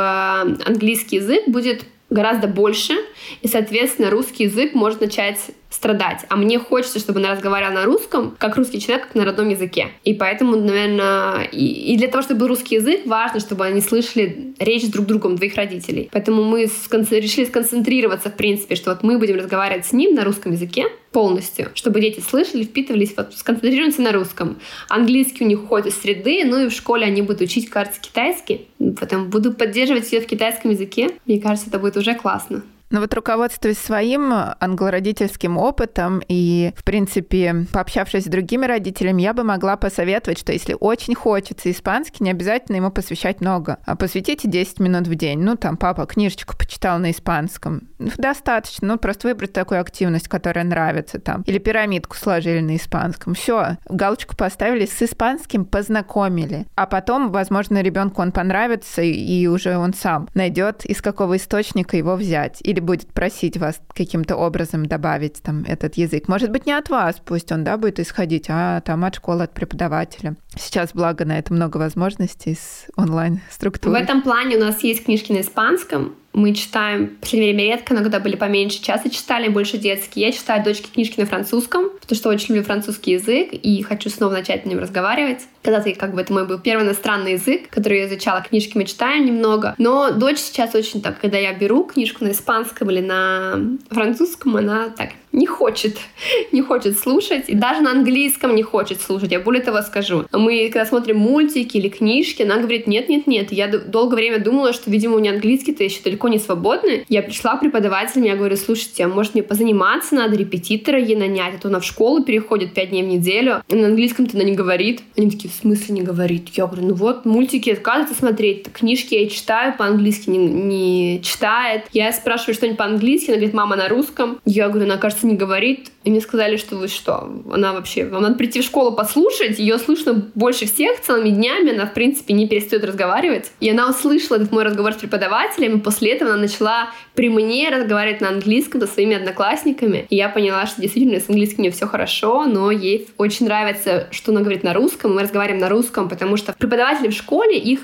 [0.67, 2.93] английский язык будет гораздо больше,
[3.41, 5.39] и, соответственно, русский язык может начать
[5.75, 6.25] страдать.
[6.29, 9.89] А мне хочется, чтобы она разговаривала на русском, как русский человек, как на родном языке.
[10.03, 14.53] И поэтому, наверное, и, и для того, чтобы был русский язык, важно, чтобы они слышали
[14.59, 16.09] речь друг другом двоих родителей.
[16.11, 20.23] Поэтому мы скон- решили сконцентрироваться, в принципе, что вот мы будем разговаривать с ним на
[20.23, 24.57] русском языке, полностью, чтобы дети слышали, впитывались, вот, сконцентрируемся на русском.
[24.89, 28.67] Английский у них уходит из среды, ну и в школе они будут учить, кажется, китайский.
[28.99, 31.11] Потом буду поддерживать ее в китайском языке.
[31.26, 32.63] Мне кажется, это будет уже классно.
[32.89, 39.43] Ну вот руководствуясь своим англородительским опытом и, в принципе, пообщавшись с другими родителями, я бы
[39.43, 43.79] могла посоветовать, что если очень хочется испанский, не обязательно ему посвящать много.
[43.86, 45.39] А посвятите 10 минут в день.
[45.39, 47.89] Ну, там, папа книжечку почитал на испанском.
[47.97, 48.88] Ну, достаточно.
[48.88, 51.41] Ну, просто выбрать такую активность, которая нравится там.
[51.43, 53.33] Или пирамидку сложили на испанском.
[53.33, 56.67] Все, галочку поставили, с испанским познакомили.
[56.75, 62.15] А потом, возможно, ребенку он понравится, и уже он сам найдет, из какого источника его
[62.15, 66.28] взять или будет просить вас каким-то образом добавить там этот язык.
[66.28, 69.53] Может быть, не от вас, пусть он, да, будет исходить, а там от школы, от
[69.53, 70.36] преподавателя.
[70.57, 73.99] Сейчас, благо, на это много возможностей с онлайн-структурой.
[73.99, 77.93] В этом плане у нас есть книжки на испанском, мы читаем, в последнее время редко,
[77.93, 80.27] но когда были поменьше, часто читали, больше детские.
[80.27, 84.33] Я читаю дочке книжки на французском, потому что очень люблю французский язык и хочу снова
[84.33, 85.43] начать на нем разговаривать.
[85.63, 89.25] Когда-то, как бы, это мой был первый иностранный язык, который я изучала, книжки мы читаем
[89.25, 89.75] немного.
[89.77, 93.57] Но дочь сейчас очень так, когда я беру книжку на испанском или на
[93.89, 95.97] французском, она так не хочет,
[96.51, 99.31] не хочет слушать, и даже на английском не хочет слушать.
[99.31, 100.25] Я более того скажу.
[100.31, 103.51] Мы, когда смотрим мультики или книжки, она говорит, нет-нет-нет.
[103.51, 107.05] Я долгое время думала, что, видимо, у меня английский-то еще далеко не свободный.
[107.09, 111.55] Я пришла к преподавателям, я говорю, слушайте, а может мне позаниматься надо, репетитора ей нанять,
[111.55, 114.53] а то она в школу переходит пять дней в неделю, и на английском-то она не
[114.53, 115.01] говорит.
[115.17, 116.49] Они такие, в смысле не говорит?
[116.53, 121.83] Я говорю, ну вот, мультики отказывается смотреть, книжки я читаю, по-английски не, не читает.
[121.91, 124.39] Я спрашиваю что-нибудь по-английски, она говорит, мама на русском.
[124.45, 125.91] Я говорю, она, кажется, не говорит.
[126.03, 129.78] И мне сказали, что вы что, она вообще, вам надо прийти в школу послушать, ее
[129.80, 133.51] слышно больше всех целыми днями, она, в принципе, не перестает разговаривать.
[133.59, 137.69] И она услышала этот мой разговор с преподавателем, и после этого она начала при мне
[137.69, 140.05] разговаривать на английском со своими одноклассниками.
[140.09, 144.32] И я поняла, что действительно с английским мне все хорошо, но ей очень нравится, что
[144.32, 147.80] она говорит на русском, мы разговариваем на русском, потому что преподаватели в школе, их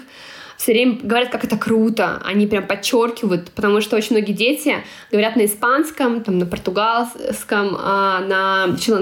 [0.61, 2.21] все время говорят, как это круто.
[2.23, 4.75] Они прям подчеркивают, потому что очень многие дети
[5.11, 8.93] говорят на испанском, там, на португальском, а, на шри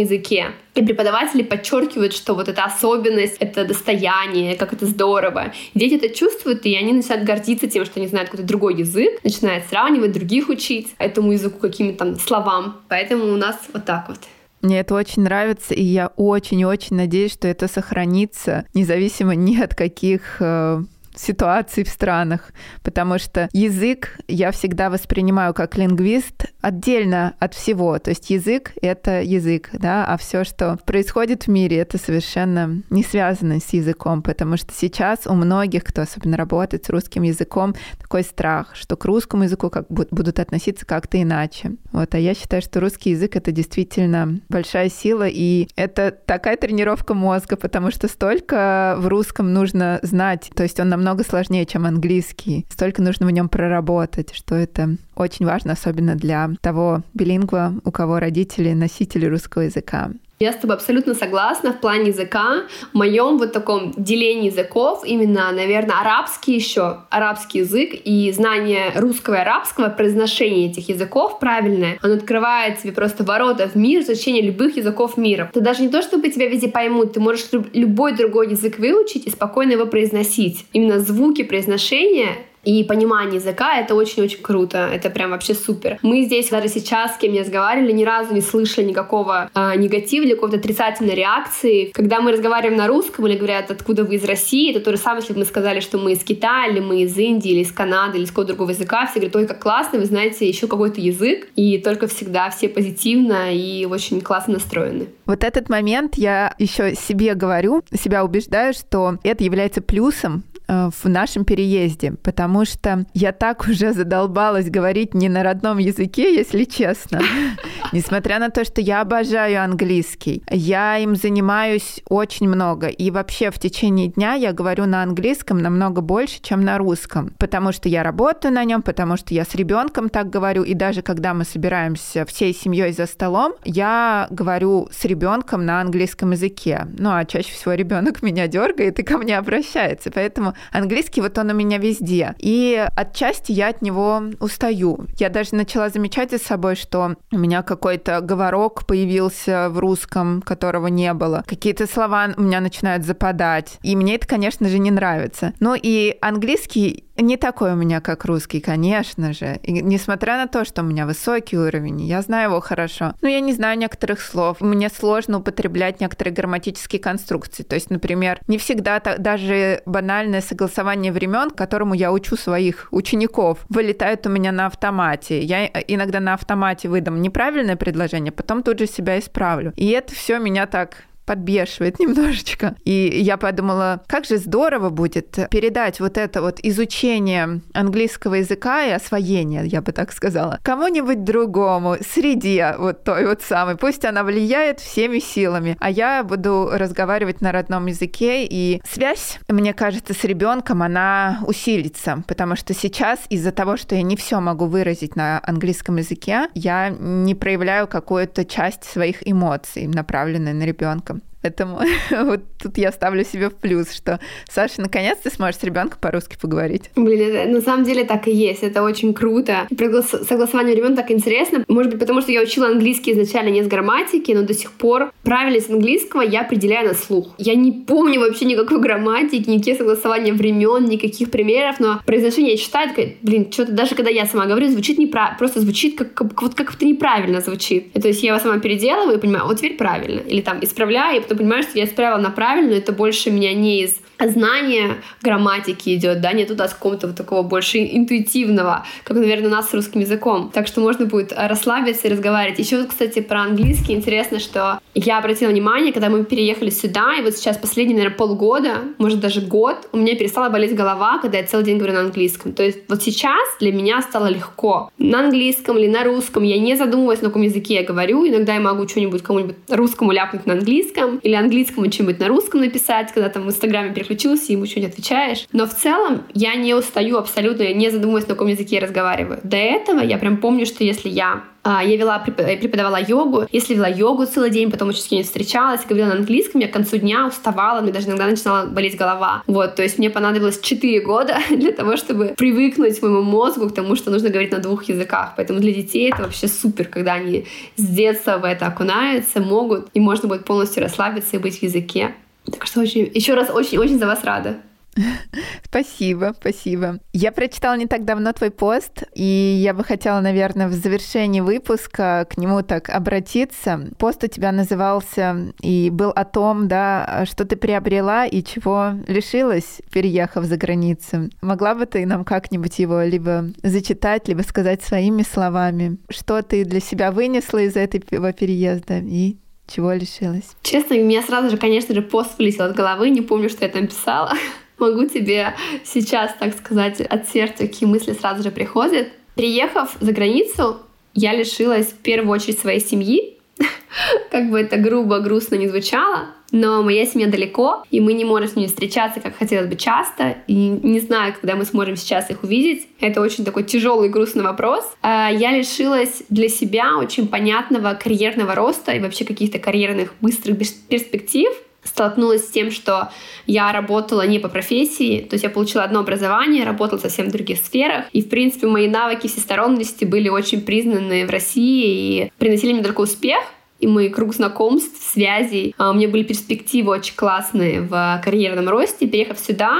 [0.00, 0.52] языке.
[0.76, 5.52] И преподаватели подчеркивают, что вот эта особенность, это достояние, как это здорово.
[5.74, 9.64] Дети это чувствуют, и они начинают гордиться тем, что они знают какой-то другой язык, начинают
[9.66, 12.82] сравнивать других учить этому языку какими-то там словам.
[12.88, 14.18] Поэтому у нас вот так вот.
[14.62, 20.36] Мне это очень нравится, и я очень-очень надеюсь, что это сохранится, независимо ни от каких
[20.40, 20.82] э,
[21.14, 22.52] ситуаций в странах,
[22.82, 27.98] потому что язык я всегда воспринимаю как лингвист отдельно от всего.
[27.98, 33.02] То есть язык— это язык, да, а все, что происходит в мире, это совершенно не
[33.02, 38.22] связано с языком, потому что сейчас у многих, кто особенно работает с русским языком, такой
[38.22, 41.72] страх, что к русскому языку как будут относиться как-то иначе.
[41.92, 47.14] Вот, а я считаю, что русский язык— это действительно большая сила, и это такая тренировка
[47.14, 51.86] мозга, потому что столько в русском нужно знать, то есть он намного намного сложнее, чем
[51.86, 52.66] английский.
[52.68, 58.18] Столько нужно в нем проработать, что это очень важно, особенно для того билингва, у кого
[58.18, 60.10] родители носители русского языка.
[60.42, 62.62] Я с тобой абсолютно согласна в плане языка.
[62.94, 69.34] В моем вот таком делении языков именно, наверное, арабский еще, арабский язык и знание русского
[69.34, 74.78] и арабского, произношение этих языков правильное, оно открывает тебе просто ворота в мир, изучение любых
[74.78, 75.50] языков мира.
[75.52, 79.30] Ты даже не то, чтобы тебя везде поймут, ты можешь любой другой язык выучить и
[79.30, 80.64] спокойно его произносить.
[80.72, 85.98] Именно звуки произношения и понимание языка, это очень-очень круто, это прям вообще супер.
[86.02, 90.24] Мы здесь даже сейчас, с кем не разговаривали, ни разу не слышали никакого э, негатива
[90.24, 91.90] или какой-то отрицательной реакции.
[91.92, 95.20] Когда мы разговариваем на русском или говорят, откуда вы из России, это то же самое,
[95.22, 98.18] если бы мы сказали, что мы из Китая, или мы из Индии, или из Канады,
[98.18, 101.48] или из какого-то другого языка, все говорят, ой, как классно, вы знаете еще какой-то язык,
[101.56, 105.08] и только всегда все позитивно и очень классно настроены.
[105.26, 111.44] Вот этот момент я еще себе говорю, себя убеждаю, что это является плюсом в нашем
[111.44, 117.20] переезде, потому что я так уже задолбалась говорить не на родном языке, если честно.
[117.92, 122.86] Несмотря на то, что я обожаю английский, я им занимаюсь очень много.
[122.86, 127.72] И вообще в течение дня я говорю на английском намного больше, чем на русском, потому
[127.72, 130.62] что я работаю на нем, потому что я с ребенком так говорю.
[130.62, 136.30] И даже когда мы собираемся всей семьей за столом, я говорю с ребенком на английском
[136.30, 136.86] языке.
[136.96, 140.10] Ну а чаще всего ребенок меня дергает и ко мне обращается.
[140.12, 142.34] Поэтому Английский вот он у меня везде.
[142.38, 145.06] И отчасти я от него устаю.
[145.18, 150.88] Я даже начала замечать за собой, что у меня какой-то говорок появился в русском, которого
[150.88, 151.44] не было.
[151.46, 153.78] Какие-то слова у меня начинают западать.
[153.82, 155.52] И мне это, конечно же, не нравится.
[155.60, 159.58] Ну и английский не такой у меня, как русский, конечно же.
[159.62, 163.40] И несмотря на то, что у меня высокий уровень, я знаю его хорошо, но я
[163.40, 164.60] не знаю некоторых слов.
[164.60, 167.62] Мне сложно употреблять некоторые грамматические конструкции.
[167.62, 174.26] То есть, например, не всегда даже банальное согласование времен, которому я учу своих учеников, вылетает
[174.26, 175.40] у меня на автомате.
[175.42, 179.72] Я иногда на автомате выдам неправильное предложение, потом тут же себя исправлю.
[179.76, 182.74] И это все меня так подбешивает немножечко.
[182.84, 188.90] И я подумала, как же здорово будет передать вот это вот изучение английского языка и
[188.90, 193.76] освоение, я бы так сказала, кому-нибудь другому, среде вот той вот самой.
[193.76, 199.72] Пусть она влияет всеми силами, а я буду разговаривать на родном языке, и связь, мне
[199.72, 204.66] кажется, с ребенком, она усилится, потому что сейчас из-за того, что я не все могу
[204.66, 211.19] выразить на английском языке, я не проявляю какую-то часть своих эмоций, направленной на ребенка.
[211.42, 211.80] Поэтому
[212.24, 216.36] вот тут я ставлю себе в плюс, что Саша наконец то сможешь с ребенком по-русски
[216.40, 216.90] поговорить.
[216.96, 218.62] Блин, это, на самом деле так и есть.
[218.62, 219.66] Это очень круто.
[219.70, 221.64] Согласование времен так интересно.
[221.68, 225.12] Может быть, потому что я учила английский изначально не с грамматики, но до сих пор
[225.22, 227.34] правильность английского я определяю на слух.
[227.38, 233.50] Я не помню вообще никакой грамматики, никаких согласования времен, никаких примеров, но произношение такая, блин,
[233.50, 237.40] что-то даже когда я сама говорю, звучит неправильно, просто звучит как, как вот как-то неправильно
[237.40, 237.88] звучит.
[237.94, 240.20] И, то есть я его сама переделываю и понимаю, вот теперь правильно.
[240.20, 244.00] Или там исправляю, ты понимаешь, что я исправила на правильную, это больше меня не из
[244.28, 249.50] знание грамматики идет, да, не туда с какого-то вот такого больше интуитивного, как, наверное, у
[249.50, 250.50] нас с русским языком.
[250.52, 252.58] Так что можно будет расслабиться и разговаривать.
[252.58, 257.22] Еще вот, кстати, про английский интересно, что я обратила внимание, когда мы переехали сюда, и
[257.22, 261.46] вот сейчас последние, наверное, полгода, может даже год, у меня перестала болеть голова, когда я
[261.46, 262.52] целый день говорю на английском.
[262.52, 264.90] То есть вот сейчас для меня стало легко.
[264.98, 268.26] На английском или на русском я не задумываюсь, на каком языке я говорю.
[268.26, 273.12] Иногда я могу что-нибудь кому-нибудь русскому ляпнуть на английском или английскому что-нибудь на русском написать,
[273.12, 275.46] когда там в Инстаграме переключился, ему что-нибудь отвечаешь.
[275.52, 279.40] Но в целом я не устаю абсолютно, я не задумываюсь, на каком языке я разговариваю.
[279.44, 283.46] До этого я прям помню, что если я а, я вела, преподавала йогу.
[283.52, 286.72] Если вела йогу целый день, потом еще с кем-нибудь встречалась, говорила на английском, я к
[286.72, 289.42] концу дня уставала, мне даже иногда начинала болеть голова.
[289.46, 293.94] Вот, то есть мне понадобилось 4 года для того, чтобы привыкнуть моему мозгу к тому,
[293.94, 295.34] что нужно говорить на двух языках.
[295.36, 297.46] Поэтому для детей это вообще супер, когда они
[297.76, 302.14] с детства в это окунаются, могут, и можно будет полностью расслабиться и быть в языке.
[302.52, 304.56] Так что очень, еще раз очень-очень за вас рада.
[305.64, 306.98] Спасибо, спасибо.
[307.12, 309.24] Я прочитала не так давно твой пост, и
[309.62, 313.88] я бы хотела, наверное, в завершении выпуска к нему так обратиться.
[313.98, 319.80] Пост у тебя назывался и был о том, да, что ты приобрела и чего лишилась,
[319.92, 321.30] переехав за границу.
[321.40, 326.80] Могла бы ты нам как-нибудь его либо зачитать, либо сказать своими словами, что ты для
[326.80, 329.36] себя вынесла из этого переезда и
[329.70, 330.56] чего лишилась?
[330.62, 333.70] Честно, у меня сразу же, конечно же, пост вылетел от головы, не помню, что я
[333.70, 334.32] там писала.
[334.78, 335.54] Могу тебе
[335.84, 339.08] сейчас, так сказать, от сердца, какие мысли сразу же приходят.
[339.34, 340.78] Приехав за границу,
[341.14, 343.39] я лишилась в первую очередь своей семьи,
[344.30, 348.48] как бы это грубо, грустно не звучало, но моя семья далеко, и мы не можем
[348.48, 352.42] с ними встречаться, как хотелось бы часто, и не знаю, когда мы сможем сейчас их
[352.42, 352.88] увидеть.
[353.00, 354.84] Это очень такой тяжелый и грустный вопрос.
[355.02, 360.58] А, я лишилась для себя очень понятного карьерного роста и вообще каких-то карьерных быстрых
[360.88, 361.50] перспектив,
[361.84, 363.10] столкнулась с тем, что
[363.46, 367.58] я работала не по профессии, то есть я получила одно образование, работала совсем в других
[367.58, 372.82] сферах, и, в принципе, мои навыки всесторонности были очень признаны в России и приносили мне
[372.82, 373.40] только успех,
[373.80, 375.74] и мой круг знакомств, связей.
[375.78, 379.06] А, у меня были перспективы очень классные в карьерном росте.
[379.06, 379.78] Переехав сюда,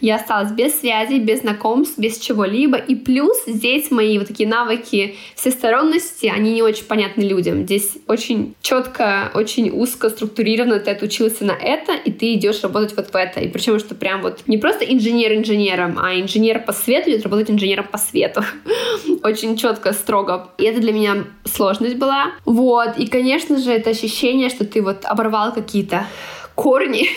[0.00, 2.76] я осталась без связей, без знакомств, без чего-либо.
[2.76, 7.64] И плюс здесь мои вот такие навыки всесторонности, они не очень понятны людям.
[7.64, 13.10] Здесь очень четко, очень узко структурированно ты отучился на это, и ты идешь работать вот
[13.10, 13.40] в это.
[13.40, 17.50] И причем, что прям вот не просто инженер инженером, а инженер по свету идет работать
[17.50, 18.44] инженером по свету.
[19.22, 20.50] очень четко, строго.
[20.58, 22.32] И это для меня сложность была.
[22.44, 22.96] Вот.
[22.96, 26.06] И, конечно, конечно же, это ощущение, что ты вот оборвал какие-то
[26.54, 27.08] корни,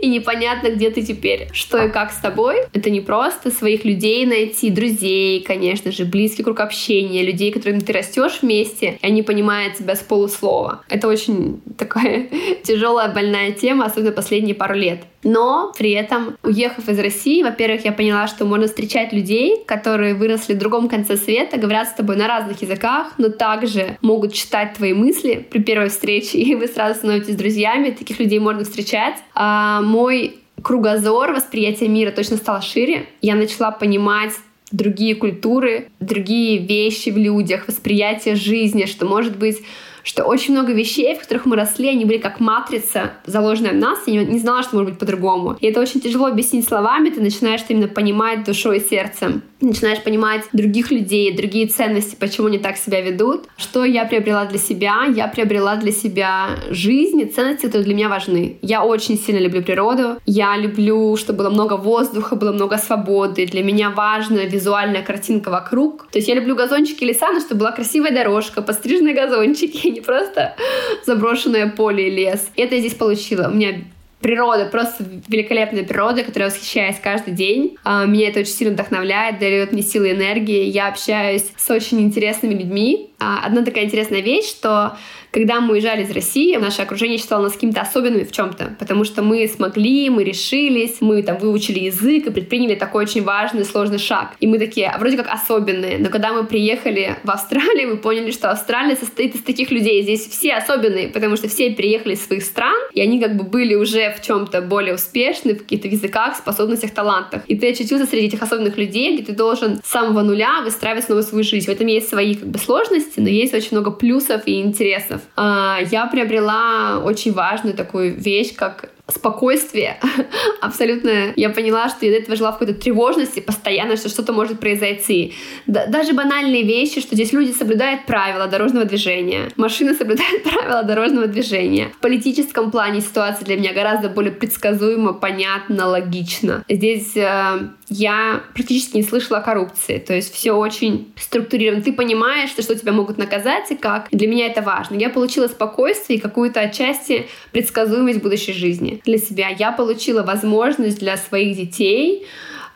[0.02, 2.56] и непонятно, где ты теперь, что и как с тобой.
[2.74, 7.92] Это не просто своих людей найти, друзей, конечно же, близкий круг общения, людей, которыми ты
[7.92, 10.82] растешь вместе, и они понимают тебя с полуслова.
[10.90, 12.28] Это очень такая
[12.62, 15.04] тяжелая, больная тема, особенно последние пару лет.
[15.24, 20.54] Но при этом, уехав из России, во-первых, я поняла, что можно встречать людей, которые выросли
[20.54, 24.92] в другом конце света, говорят с тобой на разных языках, но также могут читать твои
[24.92, 27.90] мысли при первой встрече, и вы сразу становитесь друзьями.
[27.90, 29.16] Таких людей можно встречать.
[29.34, 33.06] А мой кругозор, восприятие мира точно стало шире.
[33.20, 34.32] Я начала понимать
[34.72, 39.58] другие культуры, другие вещи в людях, восприятие жизни, что может быть
[40.02, 44.00] что очень много вещей, в которых мы росли, они были как матрица, заложенная в нас,
[44.06, 45.56] и не, знала, что может быть по-другому.
[45.60, 49.42] И это очень тяжело объяснить словами, ты начинаешь именно понимать душой и сердцем.
[49.60, 53.44] Начинаешь понимать других людей, другие ценности, почему они так себя ведут.
[53.56, 55.04] Что я приобрела для себя?
[55.14, 58.58] Я приобрела для себя жизнь и ценности, которые для меня важны.
[58.60, 60.18] Я очень сильно люблю природу.
[60.26, 63.46] Я люблю, чтобы было много воздуха, было много свободы.
[63.46, 66.08] Для меня важна визуальная картинка вокруг.
[66.10, 70.56] То есть я люблю газончики леса, но чтобы была красивая дорожка, постриженные газончики, не просто
[71.04, 72.50] заброшенное поле и лес.
[72.56, 73.48] Это я здесь получила.
[73.48, 73.74] У меня
[74.22, 77.76] природа, просто великолепная природа, которой я восхищаюсь каждый день.
[77.84, 80.64] А, меня это очень сильно вдохновляет, дает мне силы и энергии.
[80.64, 83.10] Я общаюсь с очень интересными людьми.
[83.18, 84.96] А, одна такая интересная вещь, что
[85.32, 89.22] когда мы уезжали из России, наше окружение считало нас какими-то особенными в чем-то, потому что
[89.22, 94.34] мы смогли, мы решились, мы там выучили язык и предприняли такой очень важный, сложный шаг.
[94.40, 95.96] И мы такие, а вроде как особенные.
[95.98, 100.02] Но когда мы приехали в Австралию, мы поняли, что Австралия состоит из таких людей.
[100.02, 103.74] Здесь все особенные, потому что все переехали из своих стран, и они как бы были
[103.74, 107.42] уже в чем-то более успешны, в каких-то языках, способностях, талантах.
[107.46, 111.22] И ты очутился среди этих особенных людей, где ты должен с самого нуля выстраивать снова
[111.22, 111.66] свою жизнь.
[111.66, 115.21] В этом есть свои как бы сложности, но есть очень много плюсов и интересов.
[115.36, 119.98] А, я приобрела очень важную такую вещь, как спокойствие
[120.60, 121.32] абсолютно.
[121.36, 125.34] Я поняла, что я до этого жила в какой-то тревожности постоянно, что что-то может произойти.
[125.66, 131.26] Да, даже банальные вещи, что здесь люди соблюдают правила дорожного движения, машины соблюдают правила дорожного
[131.26, 131.90] движения.
[131.96, 136.64] В политическом плане ситуация для меня гораздо более предсказуема, понятна, логична.
[136.68, 141.82] Здесь э, я практически не слышала о коррупции, то есть все очень структурировано.
[141.82, 144.08] Ты понимаешь, что, что тебя могут наказать и как.
[144.10, 144.94] Для меня это важно.
[144.94, 149.48] Я получила спокойствие и какую-то отчасти предсказуемость будущей жизни для себя.
[149.48, 152.26] Я получила возможность для своих детей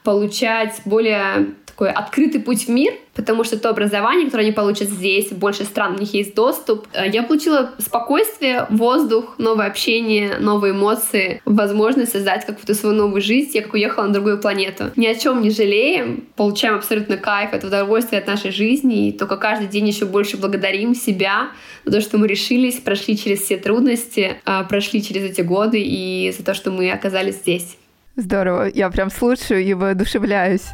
[0.06, 5.32] получать более такой открытый путь в мир, потому что то образование, которое они получат здесь,
[5.32, 6.86] больше стран у них есть доступ.
[6.92, 13.50] Э, я получила спокойствие, воздух, новое общение, новые эмоции, возможность создать какую-то свою новую жизнь.
[13.52, 14.92] Я как уехала на другую планету.
[14.94, 19.36] Ни о чем не жалеем, получаем абсолютно кайф, это удовольствие от нашей жизни, и только
[19.36, 21.48] каждый день еще больше благодарим себя
[21.84, 26.32] за то, что мы решились, прошли через все трудности, э, прошли через эти годы и
[26.38, 27.76] за то, что мы оказались здесь.
[28.18, 30.68] Здорово, я прям слушаю и воодушевляюсь.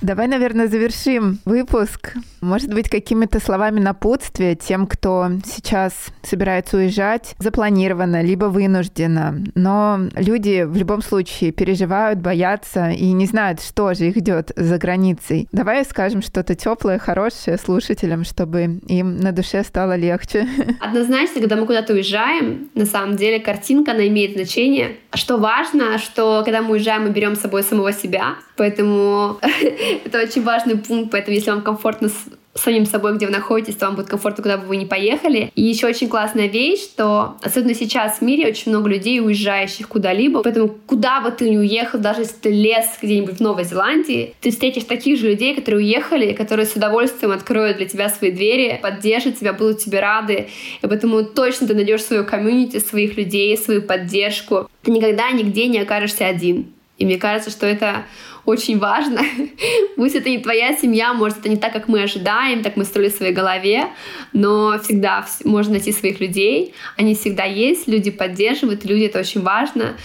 [0.00, 2.14] Давай, наверное, завершим выпуск.
[2.40, 5.92] Может быть, какими-то словами напутствия тем, кто сейчас
[6.22, 9.42] собирается уезжать запланированно, либо вынужденно.
[9.56, 14.78] Но люди в любом случае переживают, боятся и не знают, что же их ждет за
[14.78, 15.48] границей.
[15.50, 20.46] Давай скажем что-то теплое, хорошее слушателям, чтобы им на душе стало легче.
[20.80, 24.96] Однозначно, когда мы куда-то уезжаем, на самом деле картинка, она имеет значение.
[25.14, 28.36] Что важно, что когда мы уезжаем, мы берем с собой самого себя.
[28.56, 29.38] Поэтому
[30.04, 32.26] это очень важный пункт, поэтому если вам комфортно с
[32.58, 35.52] самим собой, где вы находитесь, то вам будет комфортно, куда бы вы ни поехали.
[35.54, 40.42] И еще очень классная вещь, что особенно сейчас в мире очень много людей, уезжающих куда-либо,
[40.42, 44.50] поэтому куда бы ты ни уехал, даже если ты лес где-нибудь в Новой Зеландии, ты
[44.50, 49.38] встретишь таких же людей, которые уехали, которые с удовольствием откроют для тебя свои двери, поддержат
[49.38, 50.48] тебя, будут тебе рады.
[50.82, 54.68] И поэтому точно ты найдешь свою комьюнити, своих людей, свою поддержку.
[54.82, 56.72] Ты никогда нигде не окажешься один.
[56.98, 58.04] И мне кажется, что это
[58.48, 59.20] очень важно.
[59.96, 63.10] Пусть это не твоя семья, может, это не так, как мы ожидаем, так мы строили
[63.10, 63.88] в своей голове,
[64.32, 66.74] но всегда можно найти своих людей.
[66.96, 69.96] Они всегда есть, люди поддерживают, люди— это очень важно.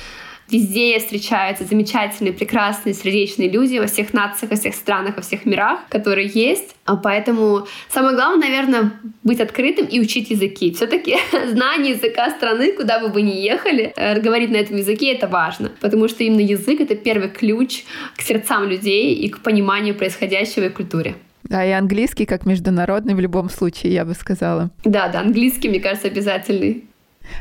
[0.54, 5.80] Везде встречаются замечательные, прекрасные, сердечные люди во всех нациях, во всех странах, во всех мирах,
[5.90, 6.76] которые есть.
[6.86, 8.94] А поэтому самое главное, наверное,
[9.24, 10.72] быть открытым и учить языки.
[10.72, 15.28] Все-таки знание языка страны, куда бы вы ни ехали, э, говорить на этом языке это
[15.28, 15.72] важно.
[15.82, 17.84] Потому что именно язык это первый ключ
[18.16, 21.16] к сердцам людей и к пониманию происходящего в культуре.
[21.46, 24.70] Да, и английский как международный в любом случае, я бы сказала.
[24.86, 26.86] Да, да, английский, мне кажется, обязательный.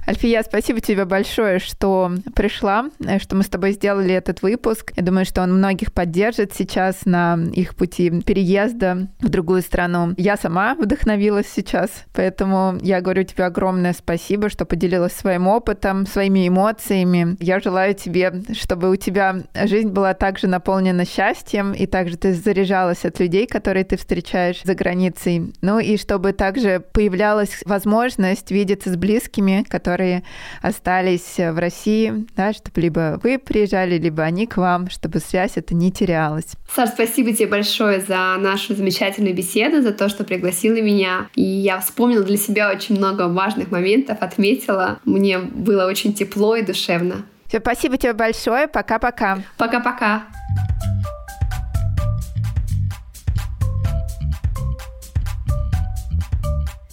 [0.06, 4.92] Альфия, спасибо тебе большое, что пришла, э, что мы с тобой сделали этот выпуск.
[4.96, 10.14] Я думаю, что он многих поддержит сейчас на их пути переезда в другую страну.
[10.16, 16.48] Я сама вдохновилась сейчас, поэтому я говорю тебе огромное спасибо, что поделилась своим опытом, своими
[16.48, 17.36] эмоциями.
[17.40, 23.04] Я желаю тебе, чтобы у тебя жизнь была также наполнена счастьем, и также ты заряжалась
[23.04, 25.52] от людей, которые ты встречаешь за границей.
[25.60, 30.22] Ну и чтобы также появлялась возможность видеться с близкими, которые
[30.60, 35.74] остались в России, да, чтобы либо вы приезжали, либо они к вам, чтобы связь эта
[35.74, 36.52] не терялась.
[36.74, 41.28] Саш, спасибо тебе большое за нашу замечательную беседу, за то, что пригласила меня.
[41.34, 44.98] И я вспомнила для себя очень много важных моментов, отметила.
[45.06, 47.24] Мне было очень тепло и душевно.
[47.48, 48.68] Все, спасибо тебе большое.
[48.68, 49.38] Пока-пока.
[49.56, 50.24] Пока-пока.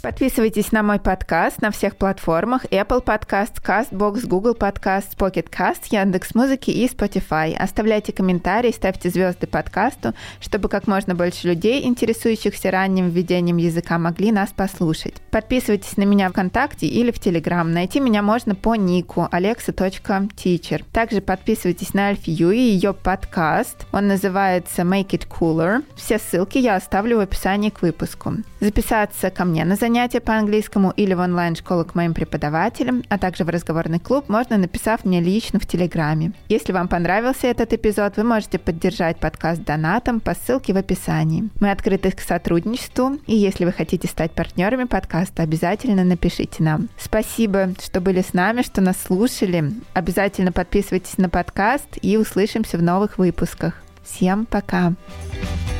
[0.02, 6.36] Подписывайтесь на мой подкаст на всех платформах Apple Podcast, CastBox, Google Podcast, Pocket Cast, Яндекс
[6.36, 7.54] Музыки и Spotify.
[7.54, 14.32] Оставляйте комментарии, ставьте звезды подкасту, чтобы как можно больше людей, интересующихся ранним введением языка, могли
[14.32, 15.16] нас послушать.
[15.32, 17.70] Подписывайтесь на меня ВКонтакте или в Телеграм.
[17.70, 20.86] Найти меня можно по нику alexa.teacher.
[20.94, 23.86] Также подписывайтесь на Альфи Ю и ее подкаст.
[23.92, 25.84] Он называется Make It Cooler.
[25.98, 28.36] Все ссылки я оставлю в описании к выпуску.
[28.62, 33.18] Записаться ко мне на занятия занятия по английскому или в онлайн-школу к моим преподавателям, а
[33.18, 36.34] также в разговорный клуб, можно написав мне лично в Телеграме.
[36.48, 41.50] Если вам понравился этот эпизод, вы можете поддержать подкаст донатом по ссылке в описании.
[41.60, 46.88] Мы открыты к сотрудничеству, и если вы хотите стать партнерами подкаста, обязательно напишите нам.
[47.00, 49.74] Спасибо, что были с нами, что нас слушали.
[49.96, 53.74] Обязательно подписывайтесь на подкаст и услышимся в новых выпусках.
[54.04, 54.94] Всем пока!
[54.94, 55.79] Пока.